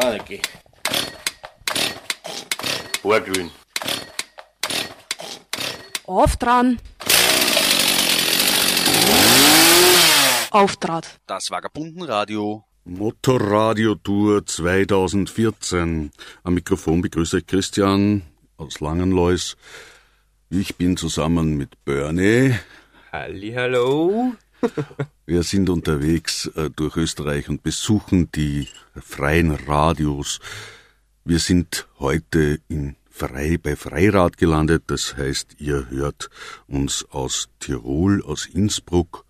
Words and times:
Kaneki. 0.00 0.40
Vorglühen. 3.02 3.50
Auf 6.04 6.36
dran. 6.36 6.78
Auftrat. 10.50 11.18
Das 11.26 11.50
Vagabundenradio. 11.50 12.64
Motorradio 12.84 13.96
Tour 13.96 14.46
2014. 14.46 16.12
Am 16.44 16.54
Mikrofon 16.54 17.02
begrüße 17.02 17.38
ich 17.38 17.46
Christian 17.46 18.22
aus 18.56 18.80
Langenlois. 18.80 19.56
Ich 20.48 20.76
bin 20.76 20.96
zusammen 20.96 21.56
mit 21.56 21.84
Bernie. 21.84 22.54
Hallo. 23.12 24.32
Wir 25.26 25.42
sind 25.42 25.68
unterwegs 25.70 26.46
äh, 26.56 26.70
durch 26.70 26.96
Österreich 26.96 27.48
und 27.48 27.62
besuchen 27.62 28.30
die 28.32 28.68
freien 28.94 29.50
Radios. 29.50 30.40
Wir 31.24 31.38
sind 31.38 31.86
heute 31.98 32.60
in 32.68 32.96
Frei, 33.10 33.58
bei 33.60 33.76
Freirad 33.76 34.36
gelandet. 34.38 34.84
Das 34.86 35.16
heißt, 35.16 35.56
ihr 35.58 35.90
hört 35.90 36.30
uns 36.66 37.04
aus 37.10 37.48
Tirol, 37.58 38.22
aus 38.22 38.46
Innsbruck. 38.46 39.26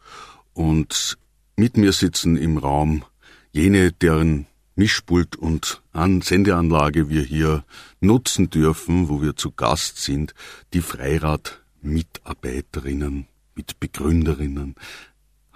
Und 0.53 1.19
mit 1.57 1.77
mir 1.77 1.93
sitzen 1.93 2.37
im 2.37 2.59
Raum 2.59 3.05
jene, 3.51 3.91
deren 3.93 4.47
Mischpult 4.77 5.35
und 5.35 5.83
An 5.93 6.21
Sendeanlage 6.21 7.09
wir 7.09 7.23
hier 7.23 7.65
nutzen 8.01 8.51
dürfen, 8.51 9.09
wo 9.09 9.23
wir 9.23 9.35
zu 9.35 9.51
Gast 9.51 9.99
sind, 9.99 10.35
die 10.73 10.83
Freirad-Mitarbeiterinnen, 10.83 13.27
Mitbegründerinnen. 13.57 14.77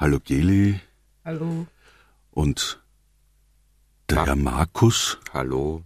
Hallo 0.02 0.18
Geli. 0.18 0.80
Hallo. 1.24 1.68
Und 2.32 2.82
der 4.10 4.16
Ma 4.16 4.24
Herr 4.26 4.34
Markus 4.34 5.18
Hallo. 5.32 5.84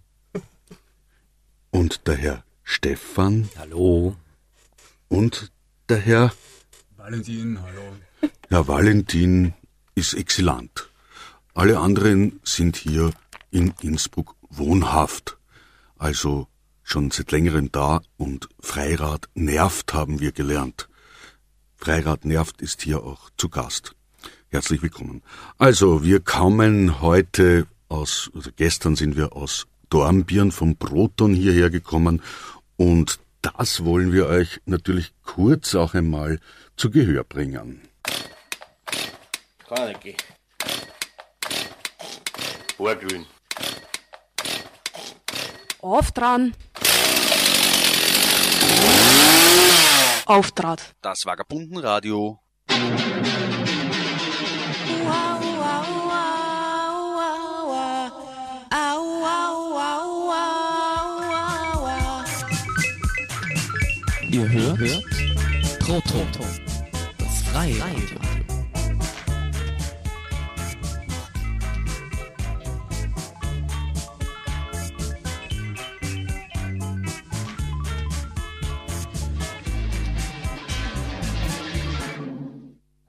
und 1.70 2.06
der 2.06 2.16
Herr 2.16 2.44
Stefan 2.62 3.50
Hallo. 3.58 4.16
und 5.08 5.52
der 5.90 5.98
Herr, 5.98 6.32
Valentin, 6.96 7.60
hallo. 7.60 7.82
Herr 8.48 8.66
Valentin 8.66 9.52
ist 9.94 10.14
exzellent. 10.14 10.88
Alle 11.52 11.78
anderen 11.78 12.40
sind 12.42 12.76
hier 12.76 13.12
in 13.50 13.74
Innsbruck 13.82 14.34
wohnhaft, 14.48 15.36
also 15.98 16.48
schon 16.82 17.10
seit 17.10 17.32
längerem 17.32 17.70
da 17.70 18.00
und 18.16 18.48
Freirad 18.60 19.28
nervt 19.34 19.92
haben 19.92 20.20
wir 20.20 20.32
gelernt. 20.32 20.88
Freirad 21.74 22.24
nervt 22.24 22.62
ist 22.62 22.80
hier 22.80 23.02
auch 23.04 23.28
zu 23.36 23.50
Gast. 23.50 23.94
Herzlich 24.48 24.80
willkommen. 24.80 25.22
Also, 25.58 26.04
wir 26.04 26.20
kommen 26.20 27.00
heute 27.00 27.66
aus, 27.88 28.30
oder 28.32 28.50
gestern 28.54 28.94
sind 28.94 29.16
wir 29.16 29.34
aus 29.34 29.66
Dornbirn 29.90 30.52
vom 30.52 30.76
Proton 30.76 31.34
hierher 31.34 31.68
gekommen 31.68 32.22
und 32.76 33.18
das 33.42 33.84
wollen 33.84 34.12
wir 34.12 34.26
euch 34.26 34.60
natürlich 34.64 35.12
kurz 35.24 35.74
auch 35.74 35.94
einmal 35.94 36.38
zu 36.76 36.90
Gehör 36.90 37.24
bringen. 37.24 37.80
Kaneki. 39.66 40.16
Vorglühen. 42.76 43.26
Auf 45.80 46.12
dran. 46.12 46.54
Auftrat. 50.26 50.94
Das 51.02 51.24
Vagabundenradio. 51.24 52.40
Ihr 64.36 64.52
hört, 64.52 64.78
hört? 64.78 65.78
Proton, 65.78 66.28
das 67.16 67.42
freie 67.44 67.80
Radio. 67.80 68.18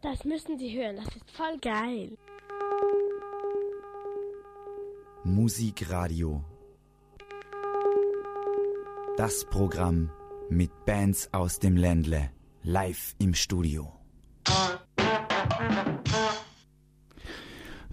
Das 0.01 0.23
müssen 0.23 0.57
Sie 0.57 0.79
hören, 0.79 0.95
das 0.95 1.13
ist 1.13 1.29
voll 1.31 1.57
geil. 1.59 2.17
Musikradio. 5.25 6.41
Das 9.17 9.43
Programm 9.43 10.09
mit 10.49 10.71
Bands 10.85 11.29
aus 11.33 11.59
dem 11.59 11.75
Ländle 11.75 12.29
live 12.63 13.15
im 13.19 13.33
Studio. 13.33 13.91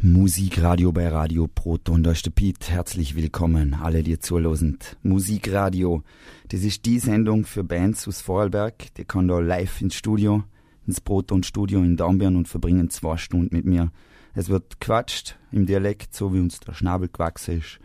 Musikradio 0.00 0.92
bei 0.92 1.08
Radio 1.08 1.48
Proton. 1.48 2.02
Der 2.02 2.14
Piet. 2.34 2.70
Herzlich 2.70 3.16
willkommen, 3.16 3.74
alle, 3.74 4.02
die 4.02 4.18
zuhören. 4.18 4.78
Musikradio, 5.02 6.02
das 6.48 6.62
ist 6.62 6.84
die 6.84 6.98
Sendung 6.98 7.44
für 7.44 7.64
Bands 7.64 8.06
aus 8.06 8.20
Vorarlberg. 8.20 8.94
Die 8.94 9.04
kann 9.04 9.28
da 9.28 9.40
live 9.40 9.80
ins 9.80 9.94
Studio, 9.94 10.44
ins 10.86 11.00
Proton 11.00 11.42
Studio 11.42 11.80
in 11.80 11.96
Dornbirn 11.96 12.36
und 12.36 12.48
verbringen 12.48 12.90
zwei 12.90 13.16
Stunden 13.16 13.56
mit 13.56 13.64
mir. 13.64 13.90
Es 14.34 14.48
wird 14.48 14.80
quatscht 14.80 15.38
im 15.50 15.66
Dialekt, 15.66 16.14
so 16.14 16.34
wie 16.34 16.40
uns 16.40 16.60
der 16.60 16.74
Schnabel 16.74 17.08
gewachsen 17.08 17.58
ist. 17.58 17.78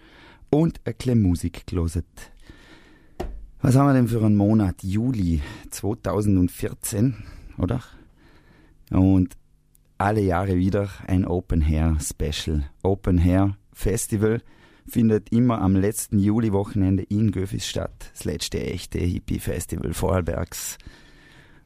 Und 0.49 0.81
ein 0.85 0.95
bisschen 0.95 1.21
Musik 1.21 1.65
geloset. 1.67 2.05
Was 3.61 3.75
haben 3.75 3.87
wir 3.87 3.93
denn 3.93 4.07
für 4.07 4.23
einen 4.23 4.37
Monat? 4.37 4.83
Juli 4.83 5.41
2014, 5.69 7.15
oder? 7.57 7.83
Und 8.89 9.35
alle 9.97 10.21
Jahre 10.21 10.55
wieder 10.55 10.87
ein 11.07 11.25
Open 11.25 11.61
Hair 11.61 11.97
Special. 11.99 12.63
Open 12.83 13.17
Hair 13.17 13.57
Festival 13.73 14.41
findet 14.87 15.33
immer 15.33 15.59
am 15.59 15.75
letzten 15.75 16.19
Juliwochenende 16.19 17.03
in 17.03 17.31
Göfis 17.31 17.67
statt. 17.67 18.11
Das 18.13 18.23
letzte 18.23 18.63
echte 18.63 18.97
Hippie-Festival 18.99 19.93
Vorarlbergs. 19.93 20.77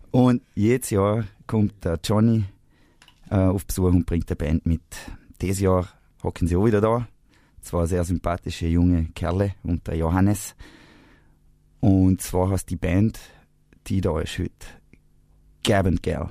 Und 0.09 0.41
jedes 0.55 0.89
Jahr 0.89 1.25
kommt 1.45 1.85
der 1.85 1.99
Johnny 2.03 2.45
äh, 3.29 3.35
auf 3.35 3.67
Besuch 3.67 3.93
und 3.93 4.07
bringt 4.07 4.31
der 4.31 4.35
Band 4.35 4.65
mit. 4.65 4.81
Dieses 5.43 5.59
Jahr 5.59 5.87
hocken 6.23 6.47
sie 6.47 6.55
auch 6.55 6.65
wieder 6.65 6.81
da. 6.81 7.07
Zwei 7.61 7.85
sehr 7.85 8.03
sympathische 8.03 8.65
junge 8.65 9.09
Kerle 9.13 9.53
und 9.61 9.85
der 9.85 9.95
Johannes. 9.95 10.55
Und 11.83 12.21
zwar 12.21 12.49
heißt 12.49 12.69
die 12.69 12.77
Band, 12.77 13.19
die 13.88 13.99
da 13.99 14.11
heute, 14.11 14.49
Gab 15.66 15.85
and 15.85 16.01
Girl. 16.01 16.29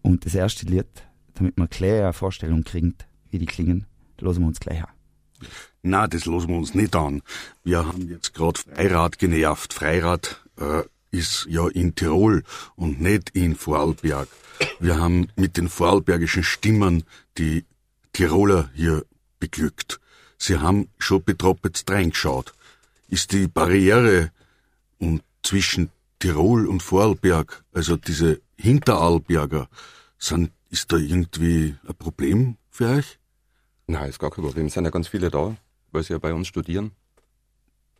Und 0.00 0.24
das 0.24 0.34
erste 0.34 0.64
Lied, 0.64 0.86
damit 1.34 1.58
man 1.58 1.68
gleich 1.68 2.00
eine 2.00 2.14
Vorstellung 2.14 2.64
kriegt, 2.64 3.06
wie 3.28 3.38
die 3.38 3.44
klingen, 3.44 3.86
hören 4.18 4.40
wir 4.40 4.46
uns 4.46 4.60
gleich 4.60 4.82
an. 4.82 4.88
Na, 5.82 6.06
das 6.06 6.24
losen 6.24 6.48
wir 6.48 6.56
uns 6.56 6.74
nicht 6.74 6.96
an. 6.96 7.20
Wir 7.64 7.84
haben 7.84 8.08
jetzt 8.08 8.32
gerade 8.32 8.58
Freirad 8.58 9.18
genervt. 9.18 9.74
Freirad 9.74 10.42
äh, 10.58 10.84
ist 11.10 11.46
ja 11.46 11.68
in 11.68 11.94
Tirol 11.94 12.44
und 12.76 13.02
nicht 13.02 13.28
in 13.36 13.56
Vorarlberg. 13.56 14.28
Wir 14.80 14.98
haben 14.98 15.28
mit 15.36 15.58
den 15.58 15.68
vorarlbergischen 15.68 16.44
Stimmen 16.44 17.04
die 17.36 17.66
Tiroler 18.14 18.70
hier 18.72 19.04
beglückt. 19.38 20.00
Sie 20.38 20.56
haben 20.60 20.88
schon 20.96 21.22
betroppet 21.22 21.84
reingeschaut. 21.90 22.54
Ist 23.08 23.32
die 23.32 23.48
Barriere 23.48 24.30
und 24.98 25.22
zwischen 25.42 25.90
Tirol 26.18 26.66
und 26.66 26.82
Vorarlberg, 26.82 27.64
also 27.72 27.96
diese 27.96 28.40
Hinterarlberger, 28.56 29.68
sind, 30.18 30.52
ist 30.70 30.90
da 30.92 30.96
irgendwie 30.96 31.76
ein 31.86 31.94
Problem 31.96 32.56
für 32.70 32.88
euch? 32.88 33.18
Nein, 33.86 34.08
ist 34.08 34.18
gar 34.18 34.30
kein 34.30 34.44
Problem. 34.44 34.66
Es 34.66 34.74
sind 34.74 34.84
ja 34.84 34.90
ganz 34.90 35.08
viele 35.08 35.30
da, 35.30 35.56
weil 35.92 36.02
sie 36.02 36.14
ja 36.14 36.18
bei 36.18 36.32
uns 36.32 36.48
studieren 36.48 36.92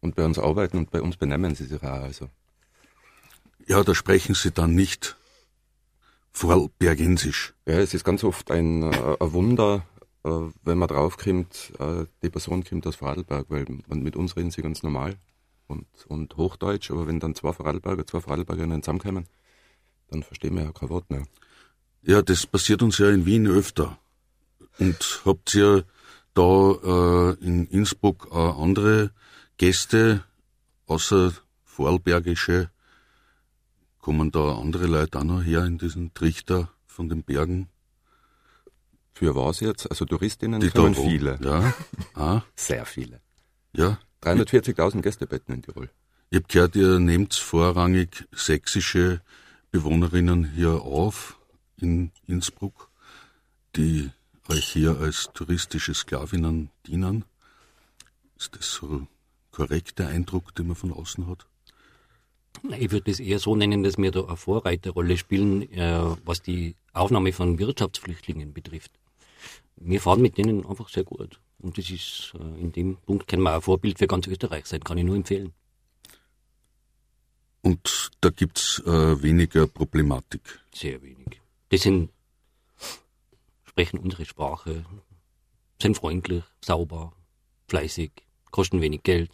und 0.00 0.14
bei 0.14 0.25
uns 0.25 0.38
arbeiten 0.38 0.79
und 0.79 0.90
bei 0.90 1.02
uns 1.02 1.17
benennen 1.17 1.55
sie 1.55 1.67
sich 1.67 1.82
auch. 1.82 2.02
Also. 2.02 2.31
Ja, 3.67 3.82
da 3.82 3.94
sprechen 3.94 4.34
sie 4.34 4.50
dann 4.50 4.75
nicht 4.75 5.17
Vorarlbergensisch. 6.32 7.55
Ja, 7.67 7.75
es 7.79 7.94
ist 7.94 8.05
ganz 8.05 8.25
oft 8.25 8.50
ein, 8.50 8.82
äh, 8.82 9.17
ein 9.20 9.32
Wunder, 9.32 9.87
wenn 10.25 10.79
man 10.79 10.88
draufkommt, 10.88 11.73
äh, 11.79 12.06
die 12.23 12.31
Person 12.31 12.65
kommt 12.65 12.87
aus 12.87 12.97
Vorarlberg, 12.97 13.47
weil 13.50 13.67
man 13.87 14.03
mit 14.03 14.17
uns 14.17 14.37
reden 14.37 14.50
sie 14.50 14.62
ganz 14.62 14.82
normal 14.82 15.17
und, 15.67 15.87
und 16.09 16.37
Hochdeutsch, 16.37 16.91
aber 16.91 17.06
wenn 17.06 17.21
dann 17.21 17.35
zwei 17.35 17.53
Vorarlberger, 17.53 18.06
zwei 18.06 18.21
Vorarlbergerinnen 18.21 18.82
zusammenkommen, 18.82 19.26
dann 20.09 20.23
verstehen 20.23 20.55
wir 20.56 20.65
ja 20.65 20.73
kein 20.73 20.88
Wort 20.88 21.11
mehr. 21.11 21.25
Ja, 22.03 22.23
das 22.23 22.47
passiert 22.47 22.82
uns 22.82 22.99
ja 22.99 23.11
in 23.11 23.26
Wien 23.26 23.47
öfter. 23.47 23.99
Und 24.79 25.23
habt 25.25 25.55
ihr 25.55 25.85
da 26.32 26.73
äh, 27.32 27.44
in 27.44 27.67
Innsbruck 27.67 28.29
äh, 28.32 28.37
andere 28.37 29.11
Gäste, 29.59 30.25
außer 30.87 31.32
Vorarlbergische? 31.65 32.70
Kommen 34.00 34.31
da 34.31 34.56
andere 34.56 34.87
Leute 34.87 35.19
auch 35.19 35.25
noch 35.25 35.43
her 35.43 35.65
in 35.65 35.79
diesen 35.79 36.12
Trichter 36.15 36.70
von 36.87 37.09
den 37.09 37.23
Bergen? 37.23 37.69
Für 39.14 39.34
was 39.37 39.61
jetzt? 39.61 39.88
Also 39.90 40.05
Touristinnen 40.05 40.61
Die 40.61 40.70
kommen 40.70 40.96
wo- 40.96 41.08
viele. 41.08 41.38
Ja. 41.43 41.72
Ah, 42.14 42.43
Sehr 42.56 42.84
viele. 42.84 43.20
ja. 43.72 43.99
340.000 44.22 45.02
Gästebetten 45.02 45.55
in 45.55 45.62
Tirol. 45.62 45.90
Ich 46.31 46.38
hab 46.38 46.49
gehört, 46.49 46.76
ihr 46.76 46.99
nehmt 46.99 47.34
vorrangig 47.34 48.25
sächsische 48.32 49.20
Bewohnerinnen 49.70 50.52
hier 50.55 50.81
auf 50.82 51.38
in 51.76 52.11
Innsbruck, 52.26 52.88
die 53.76 54.11
euch 54.49 54.64
hier 54.66 54.99
als 54.99 55.28
touristische 55.34 55.93
Sklavinnen 55.94 56.70
dienen. 56.87 57.25
Ist 58.38 58.56
das 58.56 58.72
so 58.72 59.06
korrekt 59.50 59.99
der 59.99 60.08
Eindruck, 60.08 60.55
den 60.55 60.69
man 60.69 60.76
von 60.76 60.93
außen 60.93 61.26
hat? 61.26 61.46
Ich 62.78 62.90
würde 62.93 63.10
es 63.10 63.20
eher 63.20 63.38
so 63.38 63.55
nennen, 63.56 63.82
dass 63.82 63.99
wir 63.99 64.10
da 64.10 64.25
eine 64.25 64.37
Vorreiterrolle 64.37 65.19
spielen, 65.19 65.70
äh, 65.72 66.17
was 66.25 66.40
die 66.40 66.76
Aufnahme 66.94 67.32
von 67.32 67.58
Wirtschaftsflüchtlingen 67.58 68.52
betrifft. 68.55 68.93
Wir 69.76 70.00
fahren 70.00 70.23
mit 70.23 70.38
denen 70.38 70.65
einfach 70.67 70.88
sehr 70.88 71.05
gut. 71.05 71.41
Und 71.59 71.79
das 71.79 71.91
ist, 71.91 72.35
äh, 72.35 72.61
in 72.61 72.73
dem 72.73 72.97
Punkt 72.97 73.26
können 73.26 73.43
wir 73.43 73.55
ein 73.55 73.62
Vorbild 73.62 73.99
für 73.99 74.06
ganz 74.06 74.26
Österreich 74.26 74.67
sein, 74.67 74.85
kann 74.85 74.99
ich 74.99 75.05
nur 75.05 75.17
empfehlen. 75.17 75.53
Und 77.62 78.11
da 78.21 78.29
gibt's 78.29 78.82
äh, 78.85 79.23
weniger 79.23 79.67
Problematik. 79.67 80.61
Sehr 80.75 81.00
wenig. 81.00 81.41
Die 81.73 81.79
sind, 81.79 82.11
sprechen 83.65 83.99
unsere 83.99 84.26
Sprache, 84.26 84.85
sind 85.81 85.97
freundlich, 85.97 86.44
sauber, 86.61 87.15
fleißig, 87.69 88.12
kosten 88.50 88.82
wenig 88.82 89.03
Geld. 89.03 89.31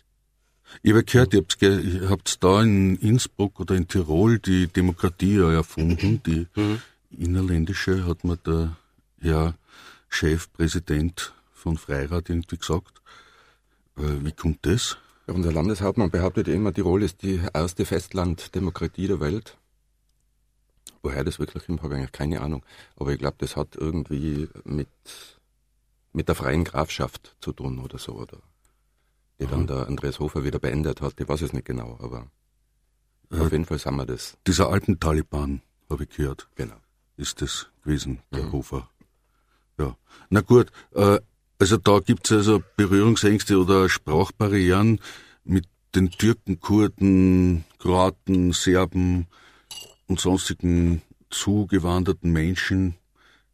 Ich 0.83 0.93
habe 0.93 1.03
gehört, 1.03 1.35
ihr 1.35 1.41
habt, 1.41 1.59
ge 1.59 1.81
ihr 1.81 2.09
habt 2.09 2.43
da 2.45 2.63
in 2.63 2.97
Innsbruck 2.97 3.59
oder 3.59 3.75
in 3.75 3.89
Tirol 3.89 4.39
die 4.39 4.69
Demokratie 4.69 5.39
ja 5.39 5.51
erfunden. 5.53 6.23
Die 6.25 6.47
innerländische 7.11 8.07
hat 8.07 8.23
mir 8.23 8.37
der 8.37 8.77
Herr 9.21 9.55
Chefpräsident 10.11 11.33
von 11.55 11.79
Freirad 11.79 12.29
irgendwie 12.29 12.59
gesagt. 12.59 13.01
Äh, 13.97 14.23
wie 14.25 14.33
kommt 14.33 14.67
das? 14.67 14.99
Ja, 15.27 15.35
unser 15.35 15.53
Landeshauptmann 15.53 16.11
behauptet 16.11 16.49
immer, 16.49 16.75
Tirol 16.75 17.03
ist 17.03 17.23
die 17.23 17.41
erste 17.55 17.87
Festlanddemokratie 17.87 19.07
der 19.07 19.21
Welt. 19.21 19.57
Woher 21.03 21.25
das 21.25 21.39
wirklich 21.39 21.65
kommt, 21.65 21.83
habe 21.83 21.95
ich 21.95 21.99
eigentlich 22.01 22.13
keine 22.13 22.41
Ahnung. 22.43 22.63
Aber 22.97 23.13
ich 23.13 23.19
glaube, 23.19 23.37
das 23.39 23.57
hat 23.57 23.77
irgendwie 23.77 24.49
mit, 24.65 24.89
mit 26.13 26.29
der 26.29 26.35
freien 26.35 26.65
Grafschaft 26.65 27.37
zu 27.41 27.53
tun 27.53 27.79
oder 27.79 27.99
so. 27.99 28.13
Oder 28.13 28.39
die 29.39 29.47
dann 29.47 29.67
der 29.67 29.87
Andreas 29.87 30.19
Hofer 30.19 30.45
wieder 30.45 30.59
beendet 30.59 31.01
hat. 31.01 31.19
Ich 31.19 31.27
weiß 31.29 31.41
es 31.41 31.55
nicht 31.55 31.65
genau, 31.65 31.97
aber 32.03 32.27
auf 33.31 33.51
jeden 33.53 33.65
Fall 33.65 33.79
sind 33.79 33.97
wir 33.97 34.05
das. 34.05 34.37
Dieser 34.47 34.69
Alpen-Taliban, 34.69 35.63
habe 35.89 36.03
ich 36.05 36.11
gehört, 36.11 36.49
Genau. 36.57 36.77
ist 37.17 37.41
das 37.41 37.71
gewesen, 37.83 38.21
der 38.35 38.53
Hofer. 38.53 38.91
Ja. 39.81 39.97
Na 40.29 40.43
gut, 40.43 40.71
äh, 40.95 41.21
also 41.59 41.77
da 41.79 42.01
gibt's 42.01 42.31
also 42.33 42.63
Berührungsängste 42.77 43.59
oder 43.59 43.89
Sprachbarrieren 43.89 45.01
mit 45.45 45.67
den 45.95 46.11
Türken, 46.11 46.61
Kurden, 46.61 47.65
Kroaten, 47.79 48.53
Serben 48.53 49.27
und 50.07 50.21
sonstigen 50.21 51.01
zugewanderten 51.31 52.31
Menschen. 52.31 52.97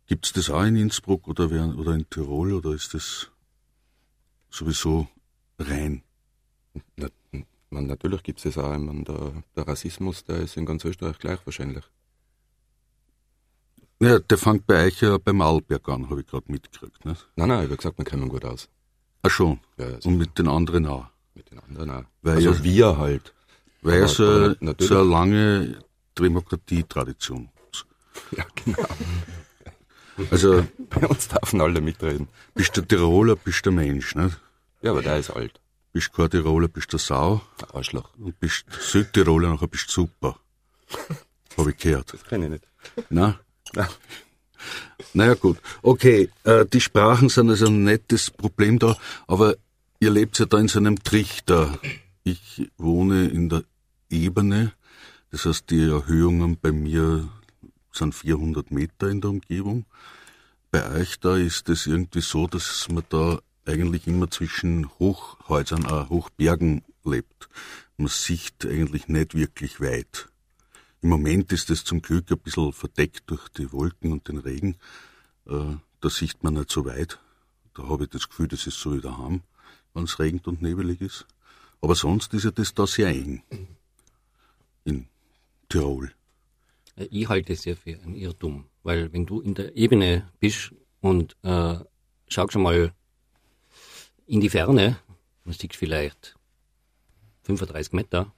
Gibt's 0.06 0.32
das 0.32 0.50
auch 0.50 0.64
in 0.64 0.76
Innsbruck 0.76 1.28
oder, 1.28 1.44
oder 1.76 1.94
in 1.94 2.10
Tirol 2.10 2.54
oder 2.54 2.72
ist 2.72 2.94
das 2.94 3.30
sowieso 4.50 5.06
rein? 5.60 6.02
Na, 6.96 7.08
man, 7.70 7.86
natürlich 7.86 8.22
gibt 8.24 8.44
es 8.44 8.54
das 8.54 8.58
auch. 8.58 8.76
Ich 8.76 9.04
der, 9.04 9.44
der 9.54 9.68
Rassismus, 9.68 10.24
der 10.24 10.38
ist 10.40 10.56
in 10.56 10.66
ganz 10.66 10.84
Österreich 10.84 11.18
gleich 11.18 11.38
wahrscheinlich. 11.44 11.84
Ja, 14.00 14.18
der 14.18 14.38
fängt 14.38 14.66
bei 14.66 14.86
euch 14.86 15.00
ja 15.00 15.16
beim 15.18 15.40
Arlberg 15.40 15.88
an, 15.88 16.10
habe 16.10 16.20
ich 16.20 16.26
gerade 16.26 16.50
mitgekriegt. 16.52 17.04
Ne? 17.04 17.16
Nein, 17.36 17.48
nein, 17.48 17.58
ich 17.60 17.64
habe 17.70 17.76
gesagt, 17.76 17.98
wir 17.98 18.04
kommen 18.04 18.28
gut 18.28 18.44
aus. 18.44 18.68
Ach 19.22 19.30
schon. 19.30 19.58
Ja, 19.78 19.86
also 19.86 20.08
Und 20.08 20.18
mit 20.18 20.38
den 20.38 20.48
anderen 20.48 20.86
auch. 20.86 21.06
mit 21.34 21.50
den 21.50 21.58
anderen 21.60 21.90
auch. 21.90 22.04
Weil 22.22 22.36
also 22.36 22.50
ja- 22.52 22.62
wir 22.64 22.98
halt. 22.98 23.32
Weil 23.82 24.00
ja 24.00 24.08
so, 24.08 24.54
so 24.78 24.94
eine 25.00 25.02
lange 25.10 25.78
Demokratietradition. 26.18 27.48
Ja, 28.32 28.44
genau. 28.64 28.78
Also 30.30 30.66
Bei 30.88 31.06
uns 31.06 31.28
dürfen 31.28 31.60
alle 31.60 31.82
mitreden. 31.82 32.28
bist 32.54 32.74
du 32.74 32.80
Tiroler, 32.80 33.36
bist 33.36 33.66
du 33.66 33.70
Mensch, 33.70 34.14
ne? 34.14 34.30
Ja, 34.80 34.92
aber 34.92 35.02
der 35.02 35.18
ist 35.18 35.28
alt. 35.28 35.60
Bist 35.92 36.10
kein 36.14 36.30
Tiroler, 36.30 36.68
bist 36.68 36.90
du 36.90 36.96
Sau 36.96 37.42
Ein 37.60 37.70
Arschloch. 37.76 38.08
und 38.16 38.40
bist 38.40 38.64
Südtiroler, 38.80 39.50
nachher 39.50 39.68
bist 39.68 39.88
du 39.88 39.92
super. 39.92 40.38
Habe 41.58 41.70
ich 41.72 41.76
gehört. 41.76 42.14
Das 42.14 42.24
kann 42.24 42.42
ich 42.44 42.48
nicht. 42.48 42.64
Na? 43.10 43.38
Ja. 43.74 43.88
Naja 45.12 45.34
gut. 45.34 45.58
Okay, 45.82 46.30
äh, 46.44 46.66
die 46.66 46.80
Sprachen 46.80 47.28
sind 47.28 47.50
also 47.50 47.66
ein 47.66 47.84
nettes 47.84 48.30
Problem 48.30 48.78
da, 48.78 48.96
aber 49.26 49.56
ihr 50.00 50.10
lebt 50.10 50.38
ja 50.38 50.46
da 50.46 50.58
in 50.58 50.68
so 50.68 50.78
einem 50.78 51.02
Trichter. 51.02 51.78
Ich 52.24 52.68
wohne 52.76 53.28
in 53.28 53.48
der 53.48 53.64
Ebene, 54.10 54.72
das 55.30 55.44
heißt 55.44 55.70
die 55.70 55.82
Erhöhungen 55.82 56.58
bei 56.60 56.72
mir 56.72 57.28
sind 57.92 58.14
400 58.14 58.70
Meter 58.70 59.08
in 59.08 59.20
der 59.20 59.30
Umgebung. 59.30 59.86
Bei 60.70 61.00
euch 61.00 61.18
da 61.20 61.36
ist 61.36 61.68
es 61.68 61.86
irgendwie 61.86 62.20
so, 62.20 62.46
dass 62.46 62.88
man 62.90 63.04
da 63.08 63.38
eigentlich 63.64 64.06
immer 64.06 64.30
zwischen 64.30 64.88
Hochhäusern, 64.98 65.86
auch 65.86 66.10
Hochbergen 66.10 66.82
lebt. 67.04 67.48
Man 67.96 68.08
sieht 68.08 68.66
eigentlich 68.66 69.08
nicht 69.08 69.34
wirklich 69.34 69.80
weit. 69.80 70.28
Im 71.02 71.10
Moment 71.10 71.52
ist 71.52 71.70
es 71.70 71.84
zum 71.84 72.02
Glück 72.02 72.30
ein 72.30 72.38
bisschen 72.38 72.72
verdeckt 72.72 73.24
durch 73.26 73.48
die 73.50 73.72
Wolken 73.72 74.12
und 74.12 74.28
den 74.28 74.38
Regen. 74.38 74.76
Äh, 75.46 75.76
da 76.00 76.10
sieht 76.10 76.42
man 76.42 76.54
nicht 76.54 76.70
so 76.70 76.84
weit. 76.84 77.18
Da 77.74 77.84
habe 77.88 78.04
ich 78.04 78.10
das 78.10 78.28
Gefühl, 78.28 78.48
das 78.48 78.66
ist 78.66 78.80
so 78.80 78.94
wie 78.96 79.00
daheim, 79.00 79.42
wenn 79.94 80.04
es 80.04 80.18
regnet 80.18 80.46
und 80.48 80.62
nebelig 80.62 81.00
ist. 81.00 81.26
Aber 81.80 81.94
sonst 81.94 82.32
ist 82.34 82.44
ja 82.44 82.50
das 82.50 82.74
da 82.74 82.86
sehr 82.86 83.08
eng. 83.08 83.42
In 84.84 85.08
Tirol. 85.68 86.12
Äh, 86.96 87.04
Ich 87.10 87.28
halte 87.28 87.52
es 87.52 87.64
ja 87.64 87.74
für 87.74 87.98
ein 88.02 88.14
Irrtum, 88.14 88.64
weil 88.82 89.12
wenn 89.12 89.26
du 89.26 89.40
in 89.40 89.54
der 89.54 89.76
Ebene 89.76 90.30
bist 90.40 90.72
und 91.00 91.36
äh, 91.42 91.78
schau 92.28 92.48
schon 92.48 92.62
mal 92.62 92.92
in 94.26 94.40
die 94.40 94.48
Ferne, 94.48 94.98
man 95.44 95.54
sieht 95.54 95.76
vielleicht 95.76 96.34
35 97.44 97.92
Meter, 97.92 98.32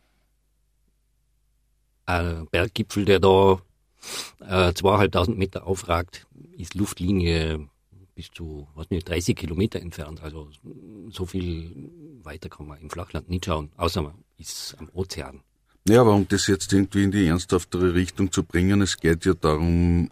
ein 2.08 2.46
Berggipfel, 2.50 3.04
der 3.04 3.20
da 3.20 3.60
äh, 4.40 4.72
zweieinhalbtausend 4.72 5.38
Meter 5.38 5.66
aufragt, 5.66 6.26
ist 6.56 6.74
Luftlinie 6.74 7.68
bis 8.14 8.30
zu, 8.30 8.66
was 8.74 8.90
nicht, 8.90 9.08
30 9.08 9.36
Kilometer 9.36 9.80
entfernt. 9.80 10.22
Also 10.22 10.48
so 11.10 11.26
viel 11.26 11.90
weiter 12.22 12.48
kann 12.48 12.66
man 12.66 12.80
im 12.80 12.90
Flachland 12.90 13.28
nicht 13.28 13.44
schauen, 13.44 13.70
außer 13.76 14.02
man 14.02 14.14
ist 14.38 14.74
am 14.78 14.88
Ozean. 14.92 15.42
Ja, 15.88 16.00
aber 16.00 16.14
um 16.14 16.26
das 16.26 16.46
jetzt 16.48 16.72
irgendwie 16.72 17.04
in 17.04 17.12
die 17.12 17.26
ernsthaftere 17.26 17.94
Richtung 17.94 18.32
zu 18.32 18.42
bringen, 18.42 18.82
es 18.82 18.98
geht 18.98 19.24
ja 19.24 19.34
darum, 19.34 20.10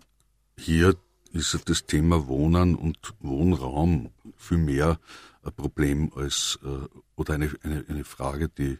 hier 0.58 0.94
ist 1.32 1.58
das 1.68 1.84
Thema 1.84 2.28
Wohnen 2.28 2.76
und 2.76 2.98
Wohnraum 3.20 4.10
viel 4.36 4.58
mehr 4.58 4.98
Problem 5.50 6.12
als, 6.14 6.58
äh, 6.64 6.88
oder 7.16 7.34
eine, 7.34 7.50
eine, 7.62 7.84
eine 7.88 8.04
Frage, 8.04 8.48
die 8.48 8.78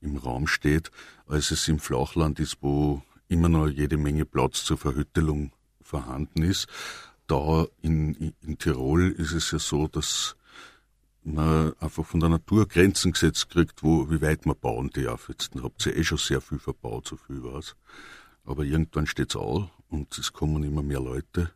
im 0.00 0.16
Raum 0.16 0.46
steht, 0.46 0.90
als 1.26 1.50
es 1.50 1.68
im 1.68 1.78
Flachland 1.78 2.40
ist, 2.40 2.58
wo 2.60 3.02
immer 3.28 3.48
noch 3.48 3.68
jede 3.68 3.96
Menge 3.96 4.24
Platz 4.24 4.64
zur 4.64 4.78
Verhüttelung 4.78 5.52
vorhanden 5.82 6.42
ist. 6.42 6.66
Da 7.26 7.66
in, 7.82 8.34
in, 8.40 8.58
Tirol 8.58 9.10
ist 9.10 9.32
es 9.32 9.50
ja 9.50 9.58
so, 9.58 9.88
dass 9.88 10.36
man 11.24 11.72
einfach 11.80 12.04
von 12.06 12.20
der 12.20 12.28
Natur 12.28 12.68
Grenzen 12.68 13.12
gesetzt 13.12 13.50
kriegt, 13.50 13.82
wo, 13.82 14.08
wie 14.10 14.22
weit 14.22 14.46
man 14.46 14.56
bauen 14.58 14.90
darf. 14.90 15.28
Jetzt 15.28 15.50
habt 15.60 15.84
ihr 15.86 15.96
eh 15.96 16.04
schon 16.04 16.18
sehr 16.18 16.40
viel 16.40 16.58
verbaut, 16.58 17.08
so 17.08 17.16
viel 17.16 17.42
war's. 17.42 17.74
Aber 18.44 18.62
irgendwann 18.62 19.08
steht's 19.08 19.34
an 19.34 19.70
und 19.88 20.16
es 20.16 20.32
kommen 20.32 20.62
immer 20.62 20.82
mehr 20.82 21.00
Leute, 21.00 21.50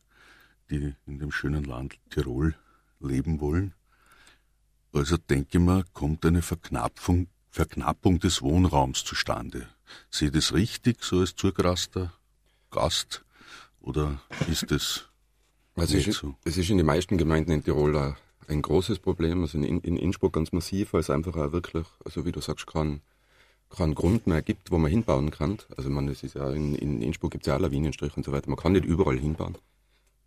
die 0.71 0.95
in 1.07 1.19
dem 1.21 1.31
schönen 1.31 1.65
Land 1.65 1.99
Tirol 2.11 2.57
leben 2.99 3.41
wollen. 3.41 3.75
Also 4.93 5.17
denke 5.17 5.59
ich 5.59 5.65
mir, 5.65 5.85
kommt 5.93 6.25
eine 6.27 6.43
Verknappung, 6.43 7.29
Verknappung 7.51 8.19
des 8.19 8.43
Wohnraums 8.43 9.05
zustande. 9.05 9.69
Ich 10.13 10.31
das 10.31 10.53
richtig, 10.53 11.03
so 11.05 11.21
als 11.21 11.35
zugerasster 11.37 12.13
Gast? 12.71 13.25
Oder 13.81 14.21
ist 14.49 14.71
das 14.71 15.07
Also 15.77 15.95
nicht 15.97 16.09
es 16.09 16.15
ist, 16.15 16.21
so? 16.21 16.35
es 16.45 16.57
ist 16.57 16.71
in 16.71 16.77
den 16.79 16.87
meisten 16.87 17.17
Gemeinden 17.19 17.53
in 17.53 17.65
Tirol 17.65 17.97
ein- 17.97 18.17
ein 18.49 18.63
großes 18.63 18.99
Problem, 18.99 19.43
also 19.43 19.59
in, 19.59 19.81
in 19.81 19.97
Innsbruck 19.97 20.33
ganz 20.33 20.51
massiv, 20.51 20.93
weil 20.93 21.01
es 21.01 21.11
einfach 21.11 21.37
auch 21.37 21.53
wirklich, 21.53 21.87
also 22.05 22.25
wie 22.25 22.33
du 22.33 22.41
sagst, 22.41 22.67
keinen 22.67 23.01
Grund 23.95 24.27
mehr 24.27 24.43
gibt, 24.43 24.73
wo 24.73 24.79
man 24.79 24.91
hinbauen 24.91 25.31
kann. 25.31 25.59
Also 25.77 25.89
man, 25.89 26.09
es 26.09 26.25
ist 26.25 26.35
ja 26.35 26.51
in, 26.51 26.75
in 26.75 27.01
Innsbruck 27.01 27.31
gibt 27.31 27.45
es 27.45 27.49
ja 27.49 27.55
auch 27.57 27.61
Lawinenstriche 27.61 28.17
und 28.17 28.25
so 28.25 28.33
weiter. 28.33 28.51
Man 28.51 28.59
kann 28.59 28.73
nicht 28.73 28.85
überall 28.85 29.19
hinbauen. 29.19 29.57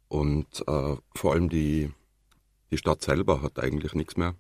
Und 0.08 0.48
äh, 0.68 0.96
vor 1.16 1.34
allem 1.34 1.50
die, 1.50 1.92
die 2.72 2.78
Stadt 2.78 3.02
selber 3.02 3.42
hat 3.42 3.60
eigentlich 3.60 3.94
nichts 3.94 4.16
mehr. 4.16 4.36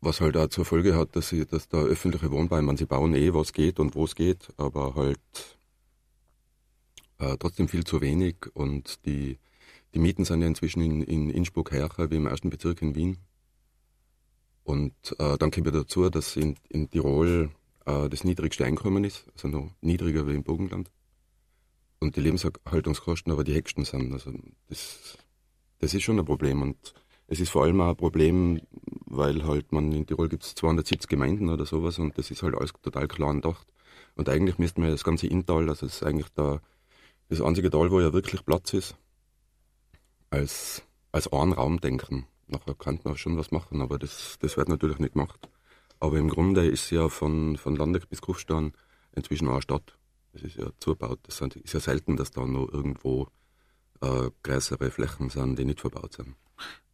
Was 0.00 0.20
halt 0.20 0.36
auch 0.36 0.48
zur 0.48 0.64
Folge 0.64 0.96
hat, 0.96 1.16
dass 1.16 1.28
sie, 1.28 1.44
dass 1.44 1.68
der 1.68 1.80
öffentliche 1.80 2.30
Wohnbau, 2.30 2.62
man, 2.62 2.76
sie 2.76 2.86
bauen 2.86 3.14
eh, 3.14 3.34
was 3.34 3.52
geht 3.52 3.80
und 3.80 3.94
wo 3.94 4.04
es 4.04 4.14
geht, 4.14 4.48
aber 4.56 4.94
halt 4.94 5.18
äh, 7.18 7.36
trotzdem 7.38 7.68
viel 7.68 7.84
zu 7.84 8.00
wenig 8.00 8.36
und 8.54 9.04
die, 9.06 9.38
die 9.94 9.98
Mieten 9.98 10.24
sind 10.24 10.40
ja 10.40 10.46
inzwischen 10.46 10.82
in, 10.82 11.02
in 11.02 11.30
Innsbruck 11.30 11.72
höher 11.72 12.10
wie 12.10 12.16
im 12.16 12.26
ersten 12.26 12.50
Bezirk 12.50 12.80
in 12.82 12.94
Wien. 12.94 13.18
Und 14.62 14.94
äh, 15.18 15.38
dann 15.38 15.50
kommt 15.50 15.66
ja 15.66 15.72
dazu, 15.72 16.08
dass 16.10 16.36
in, 16.36 16.56
in 16.68 16.90
Tirol 16.90 17.50
äh, 17.86 18.08
das 18.08 18.22
niedrigste 18.22 18.64
Einkommen 18.66 19.02
ist, 19.04 19.26
also 19.32 19.48
noch 19.48 19.70
niedriger 19.80 20.28
wie 20.28 20.34
im 20.34 20.44
Burgenland. 20.44 20.90
Und 22.00 22.16
die 22.16 22.20
Lebenserhaltungskosten 22.20 23.32
aber 23.32 23.44
die 23.44 23.54
höchsten 23.54 23.84
sind. 23.84 24.12
Also 24.12 24.32
das, 24.68 25.18
das 25.80 25.94
ist 25.94 26.02
schon 26.02 26.18
ein 26.18 26.24
Problem. 26.24 26.62
Und 26.62 26.94
es 27.28 27.40
ist 27.40 27.50
vor 27.50 27.64
allem 27.64 27.80
auch 27.82 27.90
ein 27.90 27.96
Problem, 27.96 28.60
weil 29.06 29.46
halt 29.46 29.70
man 29.70 29.92
in 29.92 30.06
Tirol 30.06 30.28
gibt 30.28 30.44
es 30.44 30.54
270 30.54 31.08
Gemeinden 31.08 31.50
oder 31.50 31.66
sowas 31.66 31.98
und 31.98 32.16
das 32.16 32.30
ist 32.30 32.42
halt 32.42 32.56
alles 32.56 32.72
total 32.82 33.06
klar 33.06 33.34
gedacht. 33.34 33.66
Und 34.16 34.28
eigentlich 34.28 34.58
müssten 34.58 34.82
wir 34.82 34.90
das 34.90 35.04
ganze 35.04 35.26
Inntal, 35.26 35.68
also 35.68 35.86
das 35.86 35.96
ist 35.96 36.02
eigentlich 36.02 36.30
der, 36.30 36.60
das 37.28 37.42
einzige 37.42 37.70
Tal, 37.70 37.90
wo 37.90 38.00
ja 38.00 38.12
wirklich 38.12 38.44
Platz 38.44 38.72
ist, 38.72 38.96
als, 40.30 40.82
als 41.12 41.30
einen 41.32 41.52
Raum 41.52 41.80
denken. 41.80 42.26
Nachher 42.46 42.74
kann 42.74 42.98
man 43.04 43.16
schon 43.16 43.36
was 43.36 43.50
machen, 43.50 43.82
aber 43.82 43.98
das, 43.98 44.38
das 44.40 44.56
wird 44.56 44.70
natürlich 44.70 44.98
nicht 44.98 45.12
gemacht. 45.12 45.48
Aber 46.00 46.16
im 46.16 46.30
Grunde 46.30 46.66
ist 46.66 46.90
ja 46.90 47.10
von, 47.10 47.58
von 47.58 47.76
Landeck 47.76 48.08
bis 48.08 48.22
Kufstein 48.22 48.72
inzwischen 49.12 49.48
auch 49.48 49.52
eine 49.52 49.62
Stadt. 49.62 49.98
Das 50.32 50.42
ist 50.42 50.56
ja 50.56 50.70
zugebaut. 50.78 51.18
Das 51.24 51.40
ist 51.40 51.74
ja 51.74 51.80
selten, 51.80 52.16
dass 52.16 52.30
da 52.30 52.46
noch 52.46 52.72
irgendwo 52.72 53.28
äh, 54.00 54.30
größere 54.42 54.90
Flächen 54.90 55.30
sind, 55.30 55.58
die 55.58 55.64
nicht 55.64 55.80
verbaut 55.80 56.14
sind. 56.14 56.34